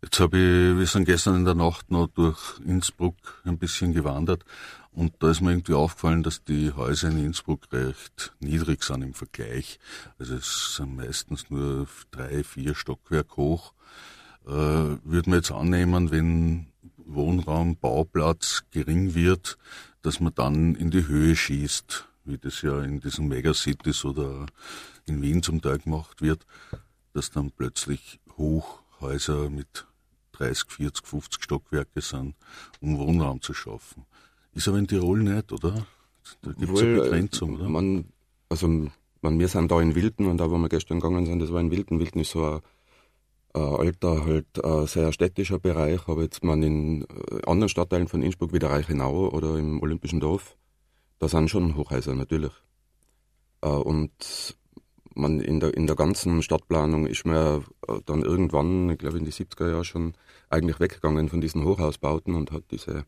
Jetzt 0.02 0.20
habe 0.20 0.37
ich, 0.37 0.78
wir 0.78 0.87
sind 0.87 1.06
gestern 1.06 1.37
in 1.37 1.44
der 1.46 1.54
Nacht 1.54 1.90
noch 1.90 2.08
durch 2.08 2.61
Innsbruck 2.66 3.16
ein 3.44 3.58
bisschen 3.58 3.94
gewandert 3.94 4.44
und 4.92 5.14
da 5.18 5.30
ist 5.30 5.40
mir 5.40 5.50
irgendwie 5.50 5.75
aufgefallen, 5.75 6.23
dass 6.23 6.44
die 6.44 6.73
Häuser 6.73 7.08
in 7.08 7.25
Innsbruck 7.25 7.73
recht 7.73 8.32
niedrig 8.38 8.84
sind 8.84 9.02
im 9.02 9.14
Vergleich. 9.14 9.80
Also 10.18 10.37
es 10.37 10.76
sind 10.76 10.94
meistens 10.96 11.50
nur 11.50 11.88
drei, 12.11 12.44
vier 12.44 12.75
Stockwerk 12.75 13.37
hoch. 13.37 13.73
Äh, 14.46 14.50
würde 14.50 15.30
man 15.30 15.38
jetzt 15.38 15.50
annehmen, 15.50 16.11
wenn 16.11 16.66
Wohnraum, 16.99 17.76
Bauplatz 17.76 18.64
gering 18.70 19.14
wird, 19.14 19.58
dass 20.02 20.20
man 20.20 20.34
dann 20.34 20.75
in 20.75 20.90
die 20.90 21.08
Höhe 21.08 21.34
schießt, 21.34 22.06
wie 22.25 22.38
das 22.38 22.62
ja 22.62 22.80
in 22.82 23.00
diesen 23.00 23.26
Megacities 23.26 24.04
oder 24.04 24.46
in 25.06 25.23
Wien 25.23 25.42
zum 25.42 25.61
Teil 25.61 25.78
gemacht 25.78 26.23
wird, 26.23 26.46
dass 27.14 27.30
dann 27.30 27.50
plötzlich 27.50 28.21
Hochhäuser 28.37 29.49
mit 29.49 29.87
30, 30.33 30.71
40, 30.71 31.06
50 31.06 31.42
Stockwerke 31.42 32.00
sind, 32.00 32.35
um 32.80 32.99
Wohnraum 32.99 33.40
zu 33.40 33.54
schaffen. 33.54 34.04
Ist 34.52 34.68
aber 34.68 34.78
in 34.78 34.88
Tirol 34.88 35.23
nicht, 35.23 35.52
oder? 35.52 35.87
Da 36.42 36.52
gibt 36.52 36.73
es 36.73 36.83
eine 36.83 37.00
Begrenzung, 37.00 37.56
oder? 37.56 37.68
Man, 37.68 38.06
also 38.49 38.68
man, 39.21 39.38
wir 39.38 39.49
sind 39.49 39.71
da 39.71 39.80
in 39.80 39.94
Wilden 39.94 40.26
und 40.26 40.38
da, 40.38 40.50
wo 40.50 40.59
wir 40.59 40.68
gestern 40.68 41.00
gegangen 41.00 41.26
sind, 41.26 41.40
das 41.40 41.52
war 41.52 41.61
in 41.61 41.71
Wilden. 41.71 41.99
Wilden 41.99 42.21
ist 42.21 42.33
so 42.33 42.44
ein, 42.44 42.61
ein 43.54 43.62
alter, 43.62 44.25
halt 44.25 44.64
ein 44.64 44.87
sehr 44.87 45.12
städtischer 45.12 45.59
Bereich, 45.59 46.09
aber 46.09 46.23
jetzt 46.23 46.42
man 46.42 46.62
in 46.62 47.02
äh, 47.02 47.47
anderen 47.47 47.68
Stadtteilen 47.68 48.09
von 48.09 48.23
Innsbruck 48.23 48.52
wie 48.52 48.59
der 48.59 48.71
Reichenau 48.71 49.28
oder 49.28 49.56
im 49.56 49.80
Olympischen 49.83 50.21
Dorf, 50.21 50.56
da 51.18 51.28
sind 51.28 51.49
schon 51.49 51.76
Hochhäuser 51.76 52.14
natürlich. 52.14 52.52
Äh, 53.62 53.68
und 53.68 54.56
man 55.16 55.40
in 55.40 55.61
der, 55.61 55.75
in 55.75 55.87
der 55.87 55.97
ganzen 55.97 56.42
Stadtplanung 56.42 57.06
ist 57.06 57.25
man 57.26 57.64
dann 58.06 58.23
irgendwann, 58.23 58.90
ich 58.90 58.99
glaube 58.99 59.18
in 59.18 59.25
die 59.25 59.33
70er 59.33 59.71
Jahre 59.71 59.85
schon, 59.85 60.14
eigentlich 60.50 60.80
weggegangen 60.80 61.28
von 61.28 61.40
diesen 61.40 61.64
Hochhausbauten 61.64 62.35
und 62.35 62.52
hat 62.52 62.64
diese, 62.71 63.04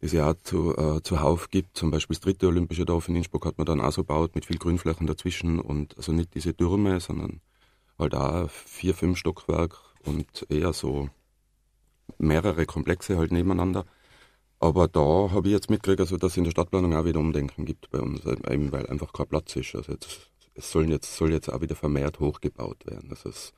diese 0.00 0.24
Art 0.24 0.46
zu, 0.46 0.76
äh, 0.76 1.02
zuhauf 1.02 1.50
gibt. 1.50 1.76
Zum 1.76 1.90
Beispiel 1.90 2.14
das 2.14 2.20
dritte 2.20 2.46
Olympische 2.46 2.84
Dorf 2.84 3.08
in 3.08 3.16
Innsbruck 3.16 3.46
hat 3.46 3.58
man 3.58 3.66
dann 3.66 3.80
auch 3.80 3.92
so 3.92 4.02
gebaut 4.02 4.34
mit 4.34 4.46
viel 4.46 4.58
Grünflächen 4.58 5.06
dazwischen 5.06 5.60
und 5.60 5.96
also 5.96 6.12
nicht 6.12 6.34
diese 6.34 6.54
Türme, 6.54 7.00
sondern 7.00 7.40
halt 7.98 8.14
auch 8.14 8.48
vier, 8.50 8.94
fünf 8.94 9.18
Stockwerk 9.18 9.78
und 10.04 10.46
eher 10.48 10.72
so 10.72 11.08
mehrere 12.18 12.66
Komplexe 12.66 13.18
halt 13.18 13.32
nebeneinander. 13.32 13.84
Aber 14.60 14.88
da 14.88 15.30
habe 15.30 15.48
ich 15.48 15.54
jetzt 15.54 15.70
mitgekriegt, 15.70 16.00
also 16.00 16.16
dass 16.16 16.32
es 16.32 16.36
in 16.36 16.44
der 16.44 16.50
Stadtplanung 16.50 16.94
auch 16.94 17.04
wieder 17.04 17.20
Umdenken 17.20 17.64
gibt 17.64 17.90
bei 17.90 18.00
uns, 18.00 18.24
eben 18.26 18.72
weil 18.72 18.86
einfach 18.86 19.12
kein 19.12 19.28
Platz 19.28 19.54
ist. 19.56 19.74
Also 19.74 19.92
jetzt 19.92 20.30
es 20.58 20.72
sollen 20.72 20.90
jetzt, 20.90 21.16
soll 21.16 21.32
jetzt 21.32 21.48
auch 21.48 21.60
wieder 21.60 21.76
vermehrt 21.76 22.18
hochgebaut 22.18 22.84
werden. 22.84 23.10
Also 23.10 23.30
das 23.30 23.52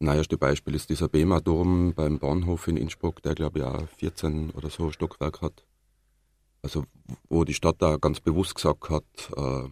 neueste 0.00 0.36
Beispiel 0.36 0.74
ist 0.74 0.90
dieser 0.90 1.08
Bema-Turm 1.08 1.94
beim 1.94 2.18
Bahnhof 2.18 2.66
in 2.66 2.76
Innsbruck, 2.76 3.22
der 3.22 3.34
glaube 3.34 3.60
ich 3.60 3.64
auch 3.64 3.88
14 3.98 4.50
oder 4.50 4.68
so 4.68 4.90
Stockwerk 4.90 5.40
hat. 5.40 5.64
Also 6.62 6.84
wo 7.28 7.44
die 7.44 7.54
Stadt 7.54 7.76
da 7.78 7.96
ganz 7.96 8.20
bewusst 8.20 8.56
gesagt 8.56 8.90
hat, 8.90 9.04
äh, 9.36 9.68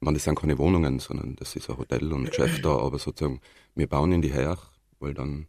man, 0.00 0.14
das 0.14 0.24
sind 0.24 0.38
keine 0.38 0.58
Wohnungen, 0.58 0.98
sondern 1.00 1.34
das 1.36 1.56
ist 1.56 1.68
ein 1.70 1.78
Hotel 1.78 2.12
und 2.12 2.22
ein 2.22 2.26
Geschäft 2.26 2.64
da, 2.64 2.76
aber 2.76 2.98
sozusagen, 2.98 3.40
wir 3.74 3.88
bauen 3.88 4.12
in 4.12 4.22
die 4.22 4.32
her, 4.32 4.58
weil 5.00 5.14
dann 5.14 5.48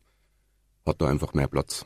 hat 0.85 1.01
da 1.01 1.07
einfach 1.07 1.33
mehr 1.33 1.47
Platz. 1.47 1.85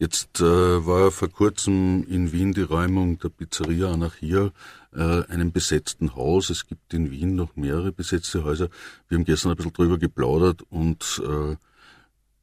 Jetzt 0.00 0.40
äh, 0.40 0.86
war 0.86 1.10
vor 1.10 1.28
kurzem 1.28 2.06
in 2.08 2.32
Wien 2.32 2.54
die 2.54 2.62
Räumung 2.62 3.18
der 3.18 3.28
Pizzeria 3.28 3.92
Anarchia, 3.92 4.50
äh, 4.94 5.24
einem 5.26 5.52
besetzten 5.52 6.16
Haus. 6.16 6.48
Es 6.48 6.66
gibt 6.66 6.94
in 6.94 7.10
Wien 7.10 7.34
noch 7.34 7.54
mehrere 7.54 7.92
besetzte 7.92 8.42
Häuser. 8.42 8.70
Wir 9.08 9.18
haben 9.18 9.26
gestern 9.26 9.50
ein 9.50 9.56
bisschen 9.58 9.74
drüber 9.74 9.98
geplaudert 9.98 10.62
und 10.70 11.20
äh, 11.22 11.54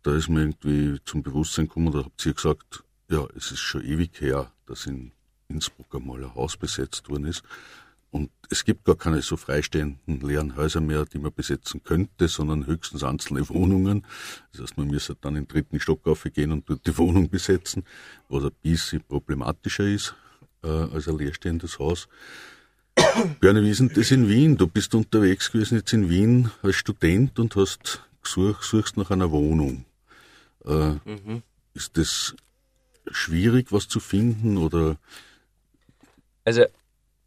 da 0.04 0.16
ist 0.16 0.30
mir 0.30 0.42
irgendwie 0.42 1.00
zum 1.04 1.24
Bewusstsein 1.24 1.68
gekommen, 1.68 1.92
da 1.92 2.04
habt 2.06 2.24
ihr 2.28 2.36
gesagt, 2.36 2.84
ja, 3.10 3.26
es 3.36 3.50
ist 3.50 3.62
schon 3.62 3.84
ewig 3.84 4.22
her, 4.22 4.52
dass 4.68 4.86
in 4.86 5.12
Innsbruck 5.48 5.96
einmal 5.96 6.24
ein 6.24 6.36
Haus 6.36 6.58
besetzt 6.58 7.10
worden 7.10 7.26
ist. 7.26 7.42
Und 8.10 8.32
es 8.50 8.64
gibt 8.64 8.86
gar 8.86 8.96
keine 8.96 9.22
so 9.22 9.36
freistehenden 9.36 10.22
leeren 10.22 10.56
Häuser 10.56 10.80
mehr, 10.80 11.06
die 11.06 11.20
man 11.20 11.34
besetzen 11.34 11.84
könnte, 11.84 12.28
sondern 12.28 12.66
höchstens 12.66 13.04
einzelne 13.04 13.48
Wohnungen. 13.50 14.06
Das 14.52 14.62
heißt, 14.62 14.78
man 14.78 14.88
müsste 14.88 15.16
dann 15.20 15.36
in 15.36 15.44
den 15.44 15.48
dritten 15.50 15.80
Stock 15.80 16.08
aufgehen 16.08 16.52
und 16.52 16.70
dort 16.70 16.86
die 16.88 16.98
Wohnung 16.98 17.30
besetzen, 17.30 17.84
was 18.30 18.44
ein 18.44 18.52
bisschen 18.62 19.04
problematischer 19.04 19.86
ist 19.86 20.16
äh, 20.64 20.68
als 20.68 21.08
ein 21.08 21.18
leerstehendes 21.18 21.80
Haus. 21.80 22.08
Björn, 23.40 23.64
wie 23.64 23.70
ist 23.70 23.80
denn 23.80 23.92
das 23.94 24.12
in 24.12 24.30
Wien? 24.30 24.58
Du 24.58 24.68
bist 24.68 24.96
unterwegs 24.96 25.52
gewesen 25.52 25.76
jetzt 25.78 25.94
in 25.94 26.10
Wien 26.10 26.50
als 26.62 26.76
Student 26.76 27.38
und 27.40 27.56
hast 27.56 28.02
gesucht, 28.24 28.64
suchst 28.64 28.98
nach 28.98 29.12
einer 29.12 29.32
Wohnung. 29.32 29.86
Äh, 30.66 30.92
mhm. 31.06 31.44
Ist 31.74 31.98
das 31.98 32.36
schwierig, 33.12 33.72
was 33.72 33.88
zu 33.88 34.00
finden 34.00 34.58
oder? 34.58 34.98
Also 36.44 36.66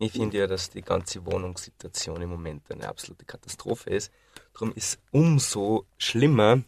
ich 0.00 0.12
finde 0.12 0.38
ja, 0.38 0.46
dass 0.46 0.70
die 0.70 0.80
ganze 0.80 1.26
Wohnungssituation 1.26 2.22
im 2.22 2.30
Moment 2.30 2.62
eine 2.70 2.88
absolute 2.88 3.26
Katastrophe 3.26 3.90
ist. 3.90 4.10
Darum 4.54 4.72
ist 4.72 4.98
umso 5.10 5.84
schlimmer, 5.98 6.62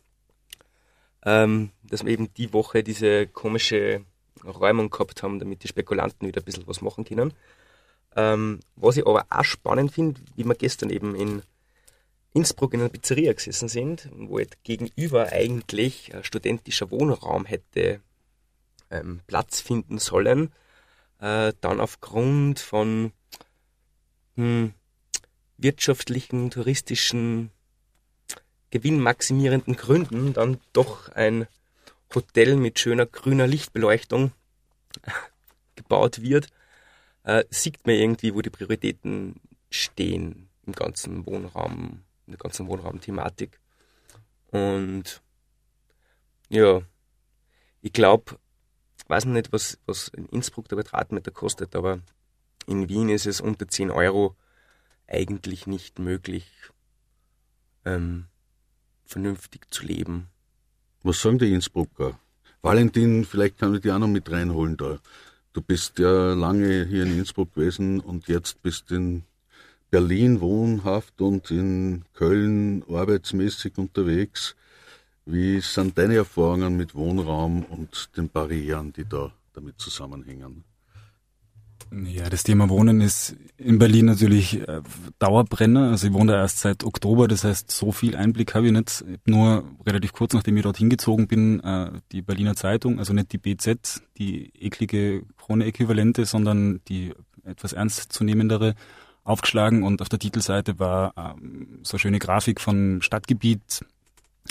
ähm, 1.25 1.71
dass 1.83 2.05
wir 2.05 2.13
eben 2.13 2.33
die 2.35 2.53
Woche 2.53 2.83
diese 2.83 3.27
komische 3.27 4.05
Räumung 4.45 4.91
gehabt 4.91 5.23
haben, 5.23 5.39
damit 5.39 5.63
die 5.63 5.69
Spekulanten 5.69 6.29
wieder 6.29 6.43
ein 6.43 6.45
bisschen 6.45 6.67
was 6.67 6.83
machen 6.83 7.07
können. 7.07 7.33
Ähm, 8.17 8.61
was 8.77 8.99
ich 8.99 9.07
aber 9.07 9.25
auch 9.31 9.45
spannend 9.45 9.93
finde, 9.93 10.21
wie 10.37 10.45
wir 10.45 10.55
gestern 10.55 10.91
eben 10.91 11.15
in 11.15 11.43
Innsbruck 12.35 12.75
in 12.75 12.81
einer 12.81 12.91
Pizzeria 12.91 13.33
gesessen 13.33 13.69
sind, 13.69 14.11
wo 14.13 14.41
jetzt 14.41 14.63
gegenüber 14.63 15.33
eigentlich 15.33 16.15
ein 16.15 16.23
studentischer 16.23 16.91
Wohnraum 16.91 17.47
hätte 17.47 18.03
ähm, 18.91 19.21
Platz 19.27 19.63
finden 19.63 19.99
sollen, 19.99 20.53
äh, 21.19 21.55
dann 21.63 21.81
aufgrund 21.81 22.61
von 22.61 23.13
hm, 24.37 24.75
wirtschaftlichen, 25.57 26.51
touristischen, 26.51 27.51
gewinnmaximierenden 28.71 29.77
Gründen 29.77 30.33
dann 30.33 30.59
doch 30.73 31.09
ein 31.11 31.47
Hotel 32.15 32.57
mit 32.57 32.79
schöner 32.79 33.07
grüner 33.07 33.47
Lichtbeleuchtung 33.47 34.33
gebaut 35.77 36.23
wird, 36.23 36.49
äh, 37.25 37.45
sieht 37.51 37.87
man 37.87 37.97
irgendwie, 37.97 38.35
wo 38.35 38.41
die 38.41 38.51
Prioritäten 38.51 39.41
stehen 39.71 40.49
im 40.67 40.73
ganzen 40.73 41.27
Wohnraum, 41.27 42.03
in 42.27 42.33
der 42.33 42.39
ganzen 42.39 42.67
Wohnraumthematik. 42.67 43.59
Und 44.51 45.23
ja, 46.49 46.83
ich 47.81 47.93
glaube, 47.93 48.39
weiß 49.09 49.25
nicht, 49.27 49.53
was, 49.53 49.79
was 49.87 50.09
in 50.09 50.27
Innsbruck 50.27 50.69
der 50.69 50.79
Quadratmeter 50.79 51.31
kostet, 51.31 51.75
aber 51.75 52.01
in 52.67 52.89
Wien 52.89 53.09
ist 53.09 53.27
es 53.27 53.41
unter 53.41 53.69
10 53.69 53.91
Euro 53.91 54.37
eigentlich 55.07 55.67
nicht 55.67 55.99
möglich, 55.99 56.47
ähm, 57.85 58.27
vernünftig 59.05 59.71
zu 59.71 59.85
leben. 59.85 60.29
Was 61.03 61.21
sagen 61.21 61.39
die 61.39 61.53
Innsbrucker? 61.53 62.19
Valentin, 62.63 63.25
vielleicht 63.25 63.59
kann 63.59 63.75
ich 63.75 63.81
dich 63.81 63.91
auch 63.93 63.99
noch 63.99 64.09
mit 64.09 64.31
reinholen 64.31 64.77
da. 64.77 65.01
Du 65.53 65.61
bist 65.61 65.99
ja 65.99 66.33
lange 66.33 66.87
hier 66.87 67.03
in 67.03 67.19
Innsbruck 67.19 67.55
gewesen 67.55 68.01
und 68.01 68.29
jetzt 68.29 68.63
bist 68.63 68.91
in 68.91 69.25
Berlin 69.91 70.41
wohnhaft 70.41 71.21
und 71.21 71.51
in 71.51 72.05
Köln 72.15 72.83
arbeitsmäßig 72.89 73.77
unterwegs. 73.77 74.57
Wie 75.27 75.61
sind 75.61 75.99
deine 75.99 76.17
Erfahrungen 76.17 76.77
mit 76.77 76.95
Wohnraum 76.95 77.65
und 77.65 78.17
den 78.17 78.31
Barrieren, 78.31 78.93
die 78.93 79.05
da 79.05 79.33
damit 79.53 79.79
zusammenhängen? 79.79 80.65
Ja, 81.95 82.31
das 82.31 82.43
Thema 82.43 82.71
Wohnen 82.71 83.03
ist 83.03 83.37
in 83.59 83.79
Berlin 83.79 84.07
natürlich 84.07 84.67
äh, 84.67 84.81
Dauerbrenner. 85.19 85.91
Also 85.91 86.07
ich 86.07 86.15
wohne 86.15 86.33
da 86.33 86.39
erst 86.39 86.61
seit 86.61 86.85
Oktober, 86.85 87.29
das 87.29 87.45
heißt, 87.45 87.71
so 87.71 87.93
viel 87.93 88.17
Einblick 88.17 88.55
habe 88.55 88.67
ich 88.67 88.73
nicht. 88.73 89.05
Ich 89.07 89.21
nur 89.27 89.65
relativ 89.85 90.15
kurz 90.15 90.33
nachdem 90.33 90.57
ich 90.57 90.63
dorthin 90.63 90.89
gezogen 90.89 91.29
bin, 91.29 91.61
äh, 91.61 91.91
die 92.11 92.23
Berliner 92.23 92.57
Zeitung, 92.57 92.99
also 92.99 93.13
nicht 93.13 93.33
die 93.33 93.39
BZ, 93.39 94.03
die 94.17 94.53
eklige 94.59 95.25
Krone-Äquivalente, 95.37 96.25
sondern 96.25 96.81
die 96.89 97.13
etwas 97.45 97.75
ernstzunehmendere 97.75 98.75
aufgeschlagen 99.25 99.83
und 99.83 100.01
auf 100.01 100.09
der 100.09 100.19
Titelseite 100.19 100.79
war 100.79 101.13
ähm, 101.17 101.81
so 101.83 101.95
eine 101.95 102.01
schöne 102.01 102.19
Grafik 102.21 102.61
von 102.61 103.03
Stadtgebiet 103.03 103.85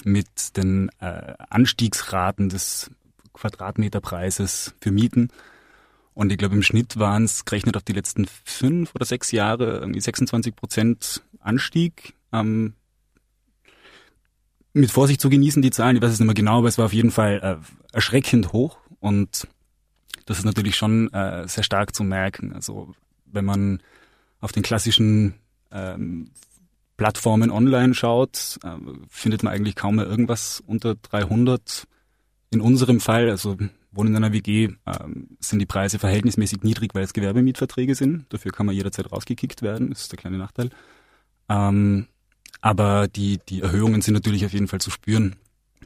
mit 0.04 0.56
den 0.58 0.90
äh, 1.00 1.34
Anstiegsraten 1.50 2.50
des 2.50 2.92
Quadratmeterpreises 3.34 4.76
für 4.80 4.92
Mieten. 4.92 5.30
Und 6.14 6.32
ich 6.32 6.38
glaube, 6.38 6.56
im 6.56 6.64
Schnitt 6.64 7.00
waren 7.00 7.24
es 7.24 7.46
gerechnet 7.46 7.78
auf 7.78 7.84
die 7.84 7.94
letzten 7.94 8.26
fünf 8.44 8.94
oder 8.96 9.06
sechs 9.06 9.32
Jahre 9.32 9.80
irgendwie 9.80 10.02
26 10.02 10.56
Prozent 10.56 11.24
Anstieg. 11.40 12.14
Ähm, 12.34 12.74
mit 14.74 14.92
Vorsicht 14.92 15.22
zu 15.22 15.30
genießen, 15.30 15.62
die 15.62 15.72
Zahlen, 15.72 15.96
ich 15.96 16.02
weiß 16.02 16.12
es 16.12 16.20
nicht 16.20 16.26
mehr 16.26 16.34
genau, 16.34 16.60
aber 16.60 16.68
es 16.68 16.78
war 16.78 16.86
auf 16.86 16.94
jeden 16.94 17.12
Fall 17.12 17.40
äh, 17.62 17.96
erschreckend 17.96 18.54
hoch. 18.54 18.78
Und 19.00 19.48
das 20.26 20.40
ist 20.40 20.46
natürlich 20.46 20.76
schon 20.76 21.12
äh, 21.14 21.48
sehr 21.48 21.64
stark 21.64 21.96
zu 21.96 22.04
merken. 22.04 22.54
Also 22.54 22.94
wenn 23.26 23.46
man 23.46 23.82
auf 24.40 24.52
den 24.52 24.64
klassischen 24.64 25.36
ähm, 25.72 26.32
Plattformen 26.98 27.52
online 27.52 27.94
schaut, 27.94 28.60
äh, 28.64 28.76
findet 29.10 29.44
man 29.44 29.54
eigentlich 29.54 29.76
kaum 29.76 29.96
mehr 29.96 30.06
irgendwas 30.06 30.62
unter 30.66 30.96
300. 30.96 31.88
In 32.52 32.62
unserem 32.62 33.00
Fall, 33.00 33.30
also 33.30 33.58
wohnen 33.92 34.10
in 34.10 34.16
einer 34.24 34.34
WG, 34.34 34.70
ähm, 34.86 35.38
sind 35.40 35.60
die 35.60 35.66
Preise 35.66 36.00
verhältnismäßig 36.00 36.64
niedrig, 36.64 36.96
weil 36.96 37.04
es 37.04 37.14
Gewerbemietverträge 37.14 37.96
sind. 37.96 38.26
Dafür 38.30 38.52
kann 38.52 38.66
man 38.66 38.76
jederzeit 38.76 39.12
rausgekickt 39.12 39.62
werden, 39.62 39.90
das 39.90 40.04
ist 40.04 40.12
der 40.12 40.20
kleine 40.20 40.38
Nachteil. 40.38 40.70
Ähm, 41.50 42.08
aber 42.62 43.08
die, 43.08 43.40
die 43.50 43.62
Erhöhungen 43.62 44.02
sind 44.02 44.14
natürlich 44.14 44.46
auf 44.46 44.54
jeden 44.54 44.68
Fall 44.68 44.80
zu 44.82 44.92
spüren. 44.92 45.36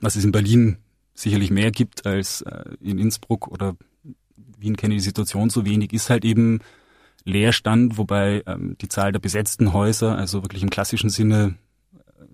Was 0.02 0.16
es 0.16 0.26
in 0.26 0.32
Berlin 0.32 0.78
sicherlich 1.14 1.50
mehr 1.50 1.72
gibt 1.72 2.06
als 2.06 2.42
äh, 2.42 2.76
in 2.82 3.00
Innsbruck 3.00 3.48
oder 3.48 3.76
Wien 4.58 4.76
kenne 4.76 4.96
die 4.96 5.00
Situation 5.00 5.50
so 5.50 5.66
wenig, 5.66 5.94
ist 5.94 6.10
halt 6.10 6.26
eben 6.26 6.60
Leerstand, 7.24 7.98
wobei 7.98 8.44
ähm, 8.46 8.78
die 8.80 8.90
Zahl 8.90 9.12
der 9.12 9.20
besetzten 9.20 9.74
Häuser, 9.74 10.16
also 10.16 10.44
wirklich 10.44 10.64
im 10.64 10.70
klassischen 10.70 11.10
Sinne 11.10 11.56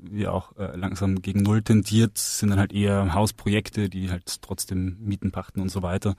wie 0.01 0.27
auch 0.27 0.57
äh, 0.57 0.75
langsam 0.75 1.21
gegen 1.21 1.41
Null 1.41 1.61
tendiert, 1.61 2.17
sind 2.17 2.49
dann 2.49 2.59
halt 2.59 2.73
eher 2.73 3.13
Hausprojekte, 3.13 3.89
die 3.89 4.09
halt 4.09 4.41
trotzdem 4.41 4.97
Mieten 4.99 5.31
pachten 5.31 5.61
und 5.61 5.69
so 5.69 5.81
weiter. 5.81 6.15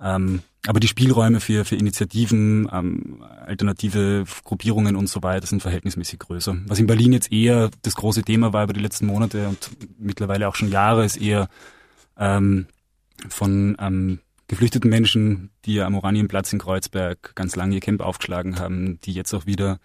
Ähm, 0.00 0.42
aber 0.66 0.80
die 0.80 0.88
Spielräume 0.88 1.40
für, 1.40 1.64
für 1.64 1.76
Initiativen, 1.76 2.68
ähm, 2.72 3.22
alternative 3.46 4.24
Gruppierungen 4.44 4.96
und 4.96 5.08
so 5.08 5.22
weiter 5.22 5.46
sind 5.46 5.62
verhältnismäßig 5.62 6.18
größer. 6.18 6.56
Was 6.66 6.78
in 6.78 6.86
Berlin 6.86 7.12
jetzt 7.12 7.32
eher 7.32 7.70
das 7.82 7.96
große 7.96 8.22
Thema 8.22 8.52
war 8.52 8.64
über 8.64 8.72
die 8.72 8.80
letzten 8.80 9.06
Monate 9.06 9.48
und 9.48 9.70
mittlerweile 9.98 10.48
auch 10.48 10.54
schon 10.54 10.70
Jahre, 10.70 11.04
ist 11.04 11.16
eher 11.16 11.48
ähm, 12.18 12.66
von 13.28 13.76
ähm, 13.78 14.20
geflüchteten 14.48 14.90
Menschen, 14.90 15.50
die 15.64 15.80
am 15.80 15.94
Oranienplatz 15.94 16.52
in 16.52 16.58
Kreuzberg 16.58 17.34
ganz 17.34 17.56
lange 17.56 17.74
ihr 17.74 17.80
Camp 17.80 18.00
aufgeschlagen 18.00 18.58
haben, 18.58 18.98
die 19.02 19.12
jetzt 19.12 19.32
auch 19.34 19.46
wieder 19.46 19.78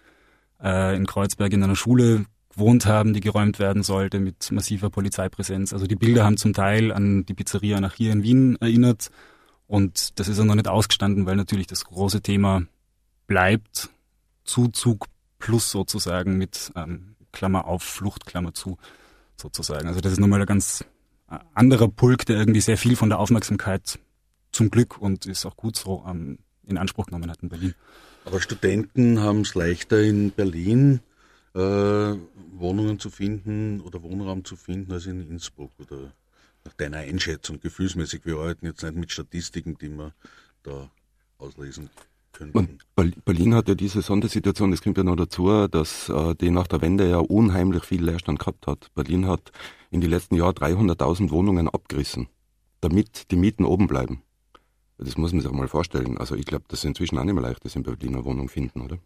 äh, 0.62 0.96
in 0.96 1.06
Kreuzberg 1.06 1.52
in 1.52 1.62
einer 1.62 1.76
Schule 1.76 2.26
gewohnt 2.56 2.86
haben, 2.86 3.12
die 3.12 3.20
geräumt 3.20 3.58
werden 3.58 3.82
sollte 3.82 4.18
mit 4.18 4.50
massiver 4.50 4.90
Polizeipräsenz. 4.90 5.72
Also 5.72 5.86
die 5.86 5.96
Bilder 5.96 6.24
haben 6.24 6.36
zum 6.36 6.54
Teil 6.54 6.90
an 6.90 7.26
die 7.26 7.34
Pizzeria 7.34 7.80
nach 7.80 7.94
hier 7.94 8.12
in 8.12 8.22
Wien 8.22 8.56
erinnert 8.60 9.10
und 9.66 10.18
das 10.18 10.28
ist 10.28 10.40
auch 10.40 10.44
noch 10.44 10.54
nicht 10.54 10.68
ausgestanden, 10.68 11.26
weil 11.26 11.36
natürlich 11.36 11.66
das 11.66 11.84
große 11.84 12.22
Thema 12.22 12.62
bleibt. 13.26 13.90
Zuzug 14.44 15.06
plus 15.38 15.70
sozusagen 15.70 16.38
mit 16.38 16.72
ähm, 16.76 17.16
Klammer 17.32 17.66
auf, 17.66 17.82
Flucht, 17.82 18.26
Klammer 18.26 18.54
zu 18.54 18.78
sozusagen. 19.36 19.88
Also 19.88 20.00
das 20.00 20.12
ist 20.12 20.20
nochmal 20.20 20.40
ein 20.40 20.46
ganz 20.46 20.84
äh, 21.30 21.38
anderer 21.52 21.88
Pulk, 21.88 22.24
der 22.26 22.36
irgendwie 22.36 22.60
sehr 22.60 22.78
viel 22.78 22.96
von 22.96 23.10
der 23.10 23.18
Aufmerksamkeit 23.18 23.98
zum 24.52 24.70
Glück 24.70 24.98
und 24.98 25.26
ist 25.26 25.44
auch 25.44 25.56
gut 25.56 25.76
so 25.76 26.04
ähm, 26.08 26.38
in 26.64 26.78
Anspruch 26.78 27.06
genommen 27.06 27.30
hat 27.30 27.42
in 27.42 27.48
Berlin. 27.48 27.74
Aber 28.24 28.40
Studenten 28.40 29.20
haben 29.20 29.42
es 29.42 29.54
leichter 29.54 30.00
in 30.02 30.30
Berlin 30.30 31.00
äh, 31.56 32.18
Wohnungen 32.52 32.98
zu 32.98 33.10
finden 33.10 33.80
oder 33.80 34.02
Wohnraum 34.02 34.44
zu 34.44 34.56
finden 34.56 34.92
als 34.92 35.06
in 35.06 35.28
Innsbruck 35.28 35.72
oder 35.78 36.12
nach 36.64 36.74
deiner 36.74 36.98
Einschätzung 36.98 37.60
gefühlsmäßig. 37.60 38.26
Wir 38.26 38.36
arbeiten 38.36 38.66
jetzt 38.66 38.82
nicht 38.82 38.96
mit 38.96 39.10
Statistiken, 39.10 39.78
die 39.78 39.88
wir 39.88 40.12
da 40.62 40.90
auslesen 41.38 41.88
könnten. 42.32 42.78
Berlin 43.24 43.54
hat 43.54 43.68
ja 43.68 43.74
diese 43.74 44.02
Sondersituation, 44.02 44.70
das 44.70 44.82
kommt 44.82 44.98
ja 44.98 45.04
noch 45.04 45.16
dazu, 45.16 45.66
dass 45.68 46.08
äh, 46.10 46.34
die 46.34 46.50
nach 46.50 46.66
der 46.66 46.82
Wende 46.82 47.08
ja 47.08 47.18
unheimlich 47.18 47.84
viel 47.84 48.04
Leerstand 48.04 48.38
gehabt 48.38 48.66
hat. 48.66 48.88
Berlin 48.94 49.26
hat 49.26 49.52
in 49.90 50.00
den 50.02 50.10
letzten 50.10 50.34
Jahren 50.34 50.54
300.000 50.54 51.30
Wohnungen 51.30 51.68
abgerissen, 51.68 52.28
damit 52.80 53.30
die 53.30 53.36
Mieten 53.36 53.64
oben 53.64 53.86
bleiben. 53.86 54.22
Das 54.98 55.16
muss 55.16 55.32
man 55.32 55.40
sich 55.40 55.50
mal 55.50 55.68
vorstellen. 55.68 56.18
Also 56.18 56.34
ich 56.34 56.46
glaube, 56.46 56.64
das 56.68 56.80
ist 56.80 56.84
inzwischen 56.84 57.18
auch 57.18 57.24
nicht 57.24 57.34
mehr 57.34 57.42
leicht, 57.42 57.64
das 57.64 57.76
in 57.76 57.82
Berliner 57.82 58.24
Wohnung 58.24 58.48
finden, 58.48 58.80
oder? 58.82 58.98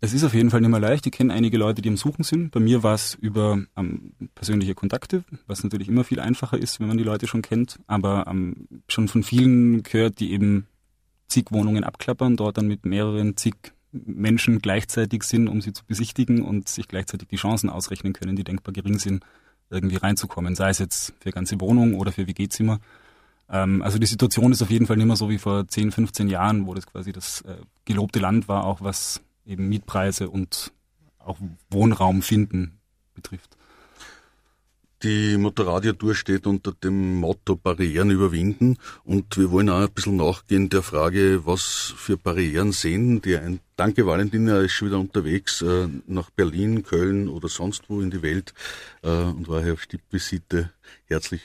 Es 0.00 0.14
ist 0.14 0.22
auf 0.22 0.32
jeden 0.32 0.50
Fall 0.50 0.60
nicht 0.60 0.70
mehr 0.70 0.78
leicht. 0.78 1.06
Ich 1.06 1.12
kenne 1.12 1.34
einige 1.34 1.58
Leute, 1.58 1.82
die 1.82 1.88
am 1.88 1.96
Suchen 1.96 2.22
sind. 2.22 2.52
Bei 2.52 2.60
mir 2.60 2.84
war 2.84 2.94
es 2.94 3.14
über 3.14 3.60
ähm, 3.76 4.12
persönliche 4.36 4.76
Kontakte, 4.76 5.24
was 5.48 5.64
natürlich 5.64 5.88
immer 5.88 6.04
viel 6.04 6.20
einfacher 6.20 6.56
ist, 6.56 6.78
wenn 6.78 6.86
man 6.86 6.98
die 6.98 7.04
Leute 7.04 7.26
schon 7.26 7.42
kennt. 7.42 7.80
Aber 7.88 8.26
ähm, 8.28 8.68
schon 8.86 9.08
von 9.08 9.24
vielen 9.24 9.82
gehört, 9.82 10.20
die 10.20 10.32
eben 10.32 10.68
zig 11.26 11.46
Wohnungen 11.50 11.82
abklappern, 11.82 12.36
dort 12.36 12.58
dann 12.58 12.68
mit 12.68 12.86
mehreren 12.86 13.36
zig 13.36 13.54
Menschen 13.90 14.60
gleichzeitig 14.60 15.24
sind, 15.24 15.48
um 15.48 15.60
sie 15.60 15.72
zu 15.72 15.84
besichtigen 15.84 16.42
und 16.42 16.68
sich 16.68 16.86
gleichzeitig 16.86 17.26
die 17.28 17.36
Chancen 17.36 17.68
ausrechnen 17.68 18.12
können, 18.12 18.36
die 18.36 18.44
denkbar 18.44 18.72
gering 18.72 18.98
sind, 18.98 19.24
irgendwie 19.68 19.96
reinzukommen. 19.96 20.54
Sei 20.54 20.70
es 20.70 20.78
jetzt 20.78 21.14
für 21.20 21.32
ganze 21.32 21.60
Wohnung 21.60 21.94
oder 21.94 22.12
für 22.12 22.28
WG-Zimmer. 22.28 22.78
Ähm, 23.50 23.82
also 23.82 23.98
die 23.98 24.06
Situation 24.06 24.52
ist 24.52 24.62
auf 24.62 24.70
jeden 24.70 24.86
Fall 24.86 24.96
nicht 24.96 25.06
mehr 25.06 25.16
so 25.16 25.28
wie 25.28 25.38
vor 25.38 25.66
10, 25.66 25.90
15 25.90 26.28
Jahren, 26.28 26.66
wo 26.66 26.74
das 26.74 26.86
quasi 26.86 27.12
das 27.12 27.40
äh, 27.42 27.56
gelobte 27.84 28.20
Land 28.20 28.46
war, 28.46 28.64
auch 28.64 28.80
was 28.80 29.22
eben 29.48 29.68
Mietpreise 29.68 30.28
und 30.30 30.72
auch 31.18 31.38
Wohnraum 31.70 32.22
finden 32.22 32.78
betrifft. 33.14 33.56
Die 35.04 35.36
Motorradio-Tour 35.36 36.16
steht 36.16 36.48
unter 36.48 36.72
dem 36.72 37.20
Motto 37.20 37.54
Barrieren 37.54 38.10
überwinden 38.10 38.78
und 39.04 39.36
wir 39.36 39.52
wollen 39.52 39.70
auch 39.70 39.82
ein 39.82 39.92
bisschen 39.92 40.16
nachgehen 40.16 40.70
der 40.70 40.82
Frage, 40.82 41.46
was 41.46 41.94
für 41.96 42.16
Barrieren 42.16 42.72
sehen 42.72 43.22
die 43.22 43.36
ein. 43.36 43.60
Danke 43.76 44.06
Valentin, 44.06 44.48
er 44.48 44.62
ist 44.62 44.72
schon 44.72 44.88
wieder 44.88 44.98
unterwegs 44.98 45.62
äh, 45.62 45.86
nach 46.08 46.30
Berlin, 46.30 46.82
Köln 46.82 47.28
oder 47.28 47.48
sonst 47.48 47.88
wo 47.88 48.00
in 48.00 48.10
die 48.10 48.22
Welt 48.22 48.54
äh, 49.02 49.08
und 49.08 49.46
war 49.46 49.62
hier 49.62 49.74
auf 49.74 49.82
Stippvisite. 49.82 50.72
Herzlich 51.06 51.42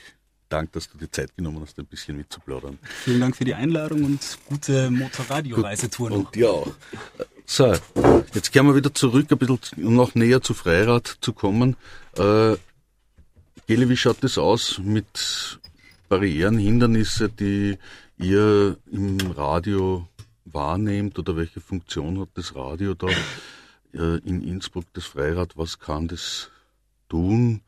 Dank, 0.48 0.72
dass 0.72 0.90
du 0.90 0.98
dir 0.98 1.10
Zeit 1.10 1.36
genommen 1.36 1.60
hast, 1.62 1.78
ein 1.78 1.86
bisschen 1.86 2.16
mitzuplaudern. 2.16 2.78
Vielen 3.04 3.20
Dank 3.20 3.36
für 3.36 3.44
die 3.44 3.54
Einladung 3.54 4.04
und 4.04 4.38
gute 4.48 4.90
Motorradio-Reisetour 4.90 6.10
noch. 6.10 6.32
Und 6.32 6.44
auch. 6.44 6.74
So, 7.46 7.74
jetzt 8.32 8.52
kehren 8.52 8.66
wir 8.66 8.74
wieder 8.74 8.94
zurück, 8.94 9.30
ein 9.30 9.38
bisschen 9.38 9.58
noch 9.76 10.14
näher 10.14 10.40
zu 10.40 10.54
Freirad 10.54 11.18
zu 11.20 11.34
kommen. 11.34 11.76
Äh, 12.16 12.56
Geli, 13.66 13.88
wie 13.88 13.96
schaut 13.96 14.24
das 14.24 14.38
aus 14.38 14.78
mit 14.78 15.60
Barrieren, 16.08 16.58
Hindernisse, 16.58 17.28
die 17.28 17.78
ihr 18.16 18.78
im 18.90 19.18
Radio 19.32 20.08
wahrnehmt 20.46 21.18
oder 21.18 21.36
welche 21.36 21.60
Funktion 21.60 22.18
hat 22.18 22.30
das 22.34 22.54
Radio 22.54 22.94
da 22.94 23.08
äh, 23.92 24.18
in 24.24 24.42
Innsbruck, 24.42 24.86
das 24.94 25.04
Freirad? 25.04 25.56
Was 25.56 25.78
kann 25.78 26.08
das 26.08 26.50
tun? 27.10 27.60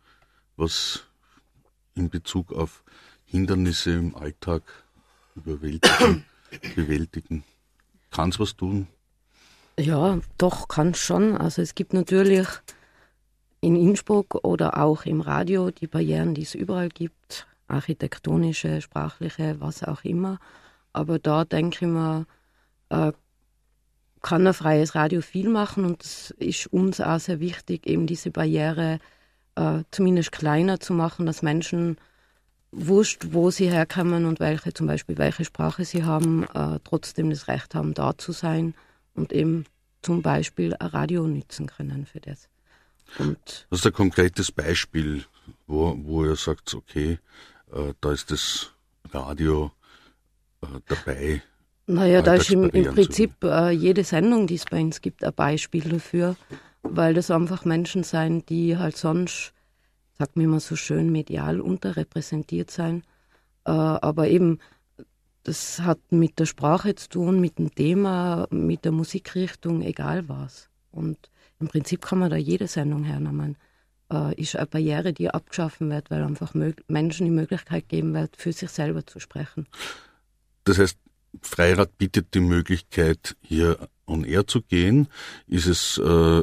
Was 0.57 1.05
in 1.95 2.09
Bezug 2.09 2.53
auf 2.53 2.83
Hindernisse 3.27 3.93
im 3.93 4.17
Alltag 4.17 4.62
überwältigen, 5.35 6.25
bewältigen? 6.75 7.45
Kann 8.11 8.31
es 8.31 8.41
was 8.41 8.57
tun? 8.57 8.89
Ja, 9.79 10.21
doch, 10.39 10.69
kann 10.69 10.95
schon. 10.95 11.37
Also 11.37 11.61
es 11.61 11.75
gibt 11.75 11.93
natürlich 11.93 12.49
in 13.61 13.77
Innsbruck 13.77 14.37
oder 14.43 14.79
auch 14.79 15.05
im 15.05 15.21
Radio 15.21 15.71
die 15.71 15.87
Barrieren, 15.87 16.35
die 16.35 16.43
es 16.43 16.55
überall 16.55 16.89
gibt, 16.89 17.47
architektonische, 17.69 18.81
sprachliche, 18.81 19.57
was 19.61 19.83
auch 19.83 20.03
immer. 20.05 20.39
Aber 20.95 21.19
da 21.19 21.45
denke 21.45 21.85
ich 21.85 21.91
mir, 21.91 22.27
äh, 22.89 23.12
kann 24.23 24.47
ein 24.47 24.55
freies 24.55 24.95
Radio 24.95 25.21
viel 25.21 25.49
machen 25.51 25.85
und 25.85 26.03
es 26.03 26.31
ist 26.39 26.67
uns 26.69 27.01
auch 27.01 27.21
sehr 27.21 27.39
wichtig, 27.41 27.87
eben 27.87 28.07
diese 28.07 28.31
Barriere 28.31 28.99
äh, 29.57 29.83
zumindest 29.91 30.33
kleiner 30.33 30.81
zu 30.81 30.95
machen, 30.95 31.27
dass 31.27 31.43
Menschen 31.43 31.99
wurscht, 32.73 33.29
wo 33.33 33.51
sie 33.51 33.71
herkommen 33.71 34.25
und 34.25 34.41
welche, 34.41 34.73
zum 34.73 34.87
Beispiel 34.87 35.19
welche 35.19 35.45
Sprache 35.45 35.85
sie 35.85 36.05
haben, 36.05 36.45
äh, 36.55 36.81
trotzdem 36.83 37.31
das 37.31 37.47
Recht 37.47 37.75
haben, 37.75 37.95
da 37.95 38.17
zu 38.17 38.33
sein 38.33 38.75
und 39.16 39.33
eben 39.33 39.64
zum 40.02 40.22
Beispiel 40.22 40.74
ein 40.74 40.87
Radio 40.88 41.26
nutzen 41.26 41.66
können 41.66 42.07
für 42.07 42.20
das. 42.20 42.48
Und 43.18 43.66
Was 43.70 43.81
ist 43.81 43.87
ein 43.87 43.92
konkretes 43.92 44.52
Beispiel, 44.52 45.24
wo, 45.66 45.96
wo 46.02 46.24
ihr 46.24 46.37
sagt, 46.37 46.74
okay, 46.74 47.18
äh, 47.72 47.94
da 48.00 48.12
ist 48.12 48.31
das 48.31 48.72
Radio 49.12 49.72
äh, 50.62 50.66
dabei, 50.87 51.42
Naja, 51.87 52.20
da 52.20 52.35
ist 52.35 52.50
im, 52.50 52.68
im 52.70 52.94
Prinzip 52.94 53.44
äh, 53.44 53.70
jede 53.70 54.02
Sendung, 54.02 54.46
die 54.48 54.57
es 54.57 54.64
bei 54.64 54.81
uns 54.81 55.00
gibt, 55.00 55.24
ein 55.24 55.33
Beispiel 55.33 55.88
dafür, 55.88 56.37
weil 56.83 57.14
das 57.14 57.31
einfach 57.31 57.64
Menschen 57.64 58.02
sein, 58.02 58.44
die 58.46 58.76
halt 58.76 58.96
sonst, 58.96 59.52
sagt 60.18 60.37
mir 60.37 60.44
immer 60.44 60.61
so 60.61 60.74
schön, 60.74 61.12
medial 61.12 61.61
unterrepräsentiert 61.61 62.70
sein. 62.70 63.05
Äh, 63.64 63.70
aber 63.70 64.29
eben, 64.29 64.59
das 65.47 65.79
hat 65.79 66.01
mit 66.11 66.41
der 66.41 66.47
Sprache 66.47 66.97
zu 66.97 67.09
tun, 67.09 67.41
mit 67.41 67.59
dem 67.59 67.73
Thema, 67.73 68.49
mit 68.51 68.85
der 68.85 68.91
Musikrichtung, 68.91 69.81
egal 69.81 70.29
was. 70.29 70.69
Und 70.91 71.31
im 71.61 71.69
Prinzip 71.69 72.05
kann 72.05 72.19
man 72.19 72.31
da 72.31 72.37
jede 72.37 72.67
Sendung 72.67 73.05
hernehmen. 73.05 73.57
Äh, 74.13 74.35
ist 74.41 74.57
eine 74.57 74.67
Barriere, 74.67 75.13
die 75.13 75.31
abgeschaffen 75.31 75.89
wird, 75.89 76.11
weil 76.11 76.25
einfach 76.25 76.53
Menschen 76.89 77.27
die 77.27 77.31
Möglichkeit 77.31 77.89
geben 77.89 78.13
wird, 78.13 78.37
für 78.37 78.53
sich 78.53 78.71
selber 78.71 79.07
zu 79.07 79.21
sprechen. 79.21 79.69
Das 80.65 80.79
heißt, 80.79 80.99
Freirad 81.43 81.97
bietet 81.97 82.35
die 82.35 82.41
Möglichkeit, 82.41 83.37
hier 83.41 83.89
on 84.05 84.25
air 84.25 84.49
zu 84.49 84.63
gehen. 84.63 85.07
Ist 85.47 85.67
es, 85.67 85.99
äh, 85.99 86.43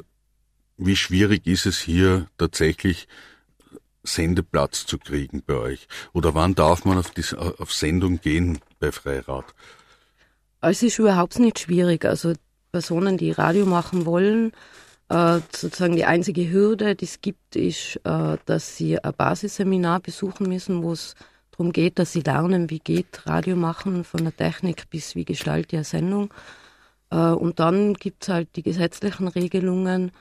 wie 0.78 0.96
schwierig 0.96 1.46
ist 1.46 1.66
es 1.66 1.78
hier 1.78 2.28
tatsächlich 2.38 3.10
Sendeplatz 4.04 4.86
zu 4.86 4.98
kriegen 4.98 5.44
bei 5.46 5.56
euch? 5.56 5.88
Oder 6.14 6.36
wann 6.36 6.56
darf 6.56 6.86
man 6.86 6.98
auf, 6.98 7.12
die, 7.12 7.24
auf 7.36 7.74
Sendung 7.74 8.20
gehen 8.22 8.60
bei 8.80 8.92
Freirad? 8.92 9.46
Es 10.62 10.84
ist 10.84 11.00
überhaupt 11.00 11.40
nicht 11.40 11.60
schwierig. 11.60 12.06
Also 12.06 12.34
Personen, 12.72 13.18
die 13.18 13.32
Radio 13.32 13.66
machen 13.66 14.06
wollen, 14.06 14.52
äh, 15.10 15.40
sozusagen 15.52 15.96
die 15.96 16.06
einzige 16.06 16.50
Hürde, 16.50 16.96
die 16.96 17.06
es 17.06 17.22
gibt, 17.22 17.56
ist, 17.56 18.00
äh, 18.04 18.38
dass 18.46 18.78
sie 18.78 18.98
ein 19.04 19.14
Basisseminar 19.14 20.00
besuchen 20.00 20.48
müssen, 20.48 20.84
wo 20.84 20.94
es 20.94 21.16
darum 21.52 21.72
geht, 21.72 22.00
dass 22.00 22.14
sie 22.14 22.22
lernen, 22.22 22.70
wie 22.70 22.80
geht 22.80 23.26
Radio 23.28 23.56
machen, 23.56 24.04
von 24.04 24.24
der 24.24 24.36
Technik 24.36 24.90
bis 24.90 25.16
wie 25.16 25.26
gestalte 25.26 25.78
ich 25.78 25.88
Sendung. 25.88 26.34
Äh, 27.12 27.18
und 27.18 27.60
dann 27.60 27.94
gibt 27.94 28.24
es 28.24 28.30
halt 28.30 28.56
die 28.56 28.64
gesetzlichen 28.64 29.28
Regelungen 29.28 30.12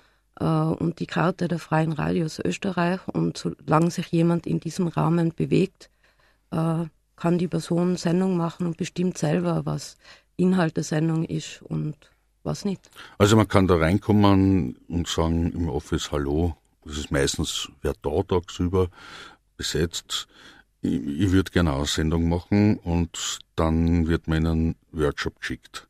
und 0.40 0.98
die 0.98 1.06
Karte 1.06 1.48
der 1.48 1.58
freien 1.58 1.92
Radios 1.92 2.38
Österreich. 2.38 3.00
Und 3.08 3.38
solange 3.38 3.90
sich 3.90 4.08
jemand 4.08 4.46
in 4.46 4.60
diesem 4.60 4.88
Rahmen 4.88 5.32
bewegt, 5.34 5.90
äh, 6.50 6.84
kann 7.16 7.38
die 7.38 7.48
Person 7.48 7.96
Sendung 7.96 8.36
machen 8.36 8.66
und 8.66 8.76
bestimmt 8.76 9.18
selber, 9.18 9.64
was 9.64 9.96
Inhalt 10.36 10.76
der 10.76 10.84
Sendung 10.84 11.24
ist 11.24 11.62
und 11.62 11.96
was 12.42 12.64
nicht. 12.64 12.90
Also 13.18 13.36
man 13.36 13.46
kann 13.46 13.68
da 13.68 13.76
reinkommen 13.76 14.76
und 14.88 15.06
sagen 15.06 15.52
im 15.52 15.68
Office 15.68 16.10
Hallo. 16.10 16.56
Das 16.84 16.98
ist 16.98 17.12
meistens 17.12 17.68
wer 17.82 17.94
da 18.02 18.22
tagsüber 18.22 18.88
besetzt 19.56 20.26
ich, 20.82 20.92
ich 20.92 21.32
würde 21.32 21.50
gerne 21.50 21.74
eine 21.74 21.86
Sendung 21.86 22.28
machen 22.28 22.76
und 22.78 23.38
dann 23.56 24.08
wird 24.08 24.28
man 24.28 24.38
in 24.38 24.46
einen 24.46 24.74
Workshop 24.90 25.40
geschickt. 25.40 25.88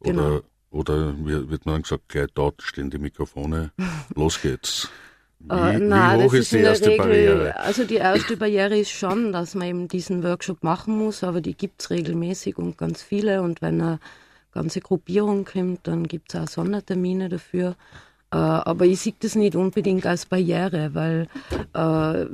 Oder, 0.00 0.12
genau. 0.12 0.40
Oder 0.70 1.14
wird 1.18 1.66
man 1.66 1.76
dann 1.76 1.82
gesagt, 1.82 2.08
gleich 2.08 2.28
dort 2.34 2.62
stehen 2.62 2.90
die 2.90 2.98
Mikrofone, 2.98 3.72
los 4.14 4.40
geht's. 4.40 4.88
Wie, 5.40 5.54
uh, 5.54 5.78
nein, 5.78 6.18
wie 6.20 6.24
hoch 6.24 6.34
ist, 6.34 6.40
ist 6.40 6.52
die 6.52 6.58
erste 6.58 6.88
Regel, 6.88 6.98
Barriere? 6.98 7.60
Also 7.60 7.84
die 7.84 7.94
erste 7.94 8.36
Barriere 8.36 8.76
ist 8.76 8.90
schon, 8.90 9.32
dass 9.32 9.54
man 9.54 9.68
eben 9.68 9.88
diesen 9.88 10.24
Workshop 10.24 10.64
machen 10.64 10.98
muss, 10.98 11.22
aber 11.22 11.40
die 11.40 11.54
gibt's 11.56 11.90
regelmäßig 11.90 12.58
und 12.58 12.76
ganz 12.76 13.02
viele. 13.02 13.42
Und 13.42 13.62
wenn 13.62 13.80
eine 13.80 14.00
ganze 14.52 14.80
Gruppierung 14.80 15.44
kommt, 15.44 15.86
dann 15.86 16.08
gibt's 16.08 16.34
auch 16.34 16.48
Sondertermine 16.48 17.28
dafür. 17.28 17.76
Uh, 18.34 18.60
aber 18.66 18.84
ich 18.84 19.00
sehe 19.00 19.14
das 19.20 19.36
nicht 19.36 19.56
unbedingt 19.56 20.04
als 20.04 20.26
Barriere, 20.26 20.90
weil 20.92 21.28
uh, 21.74 22.26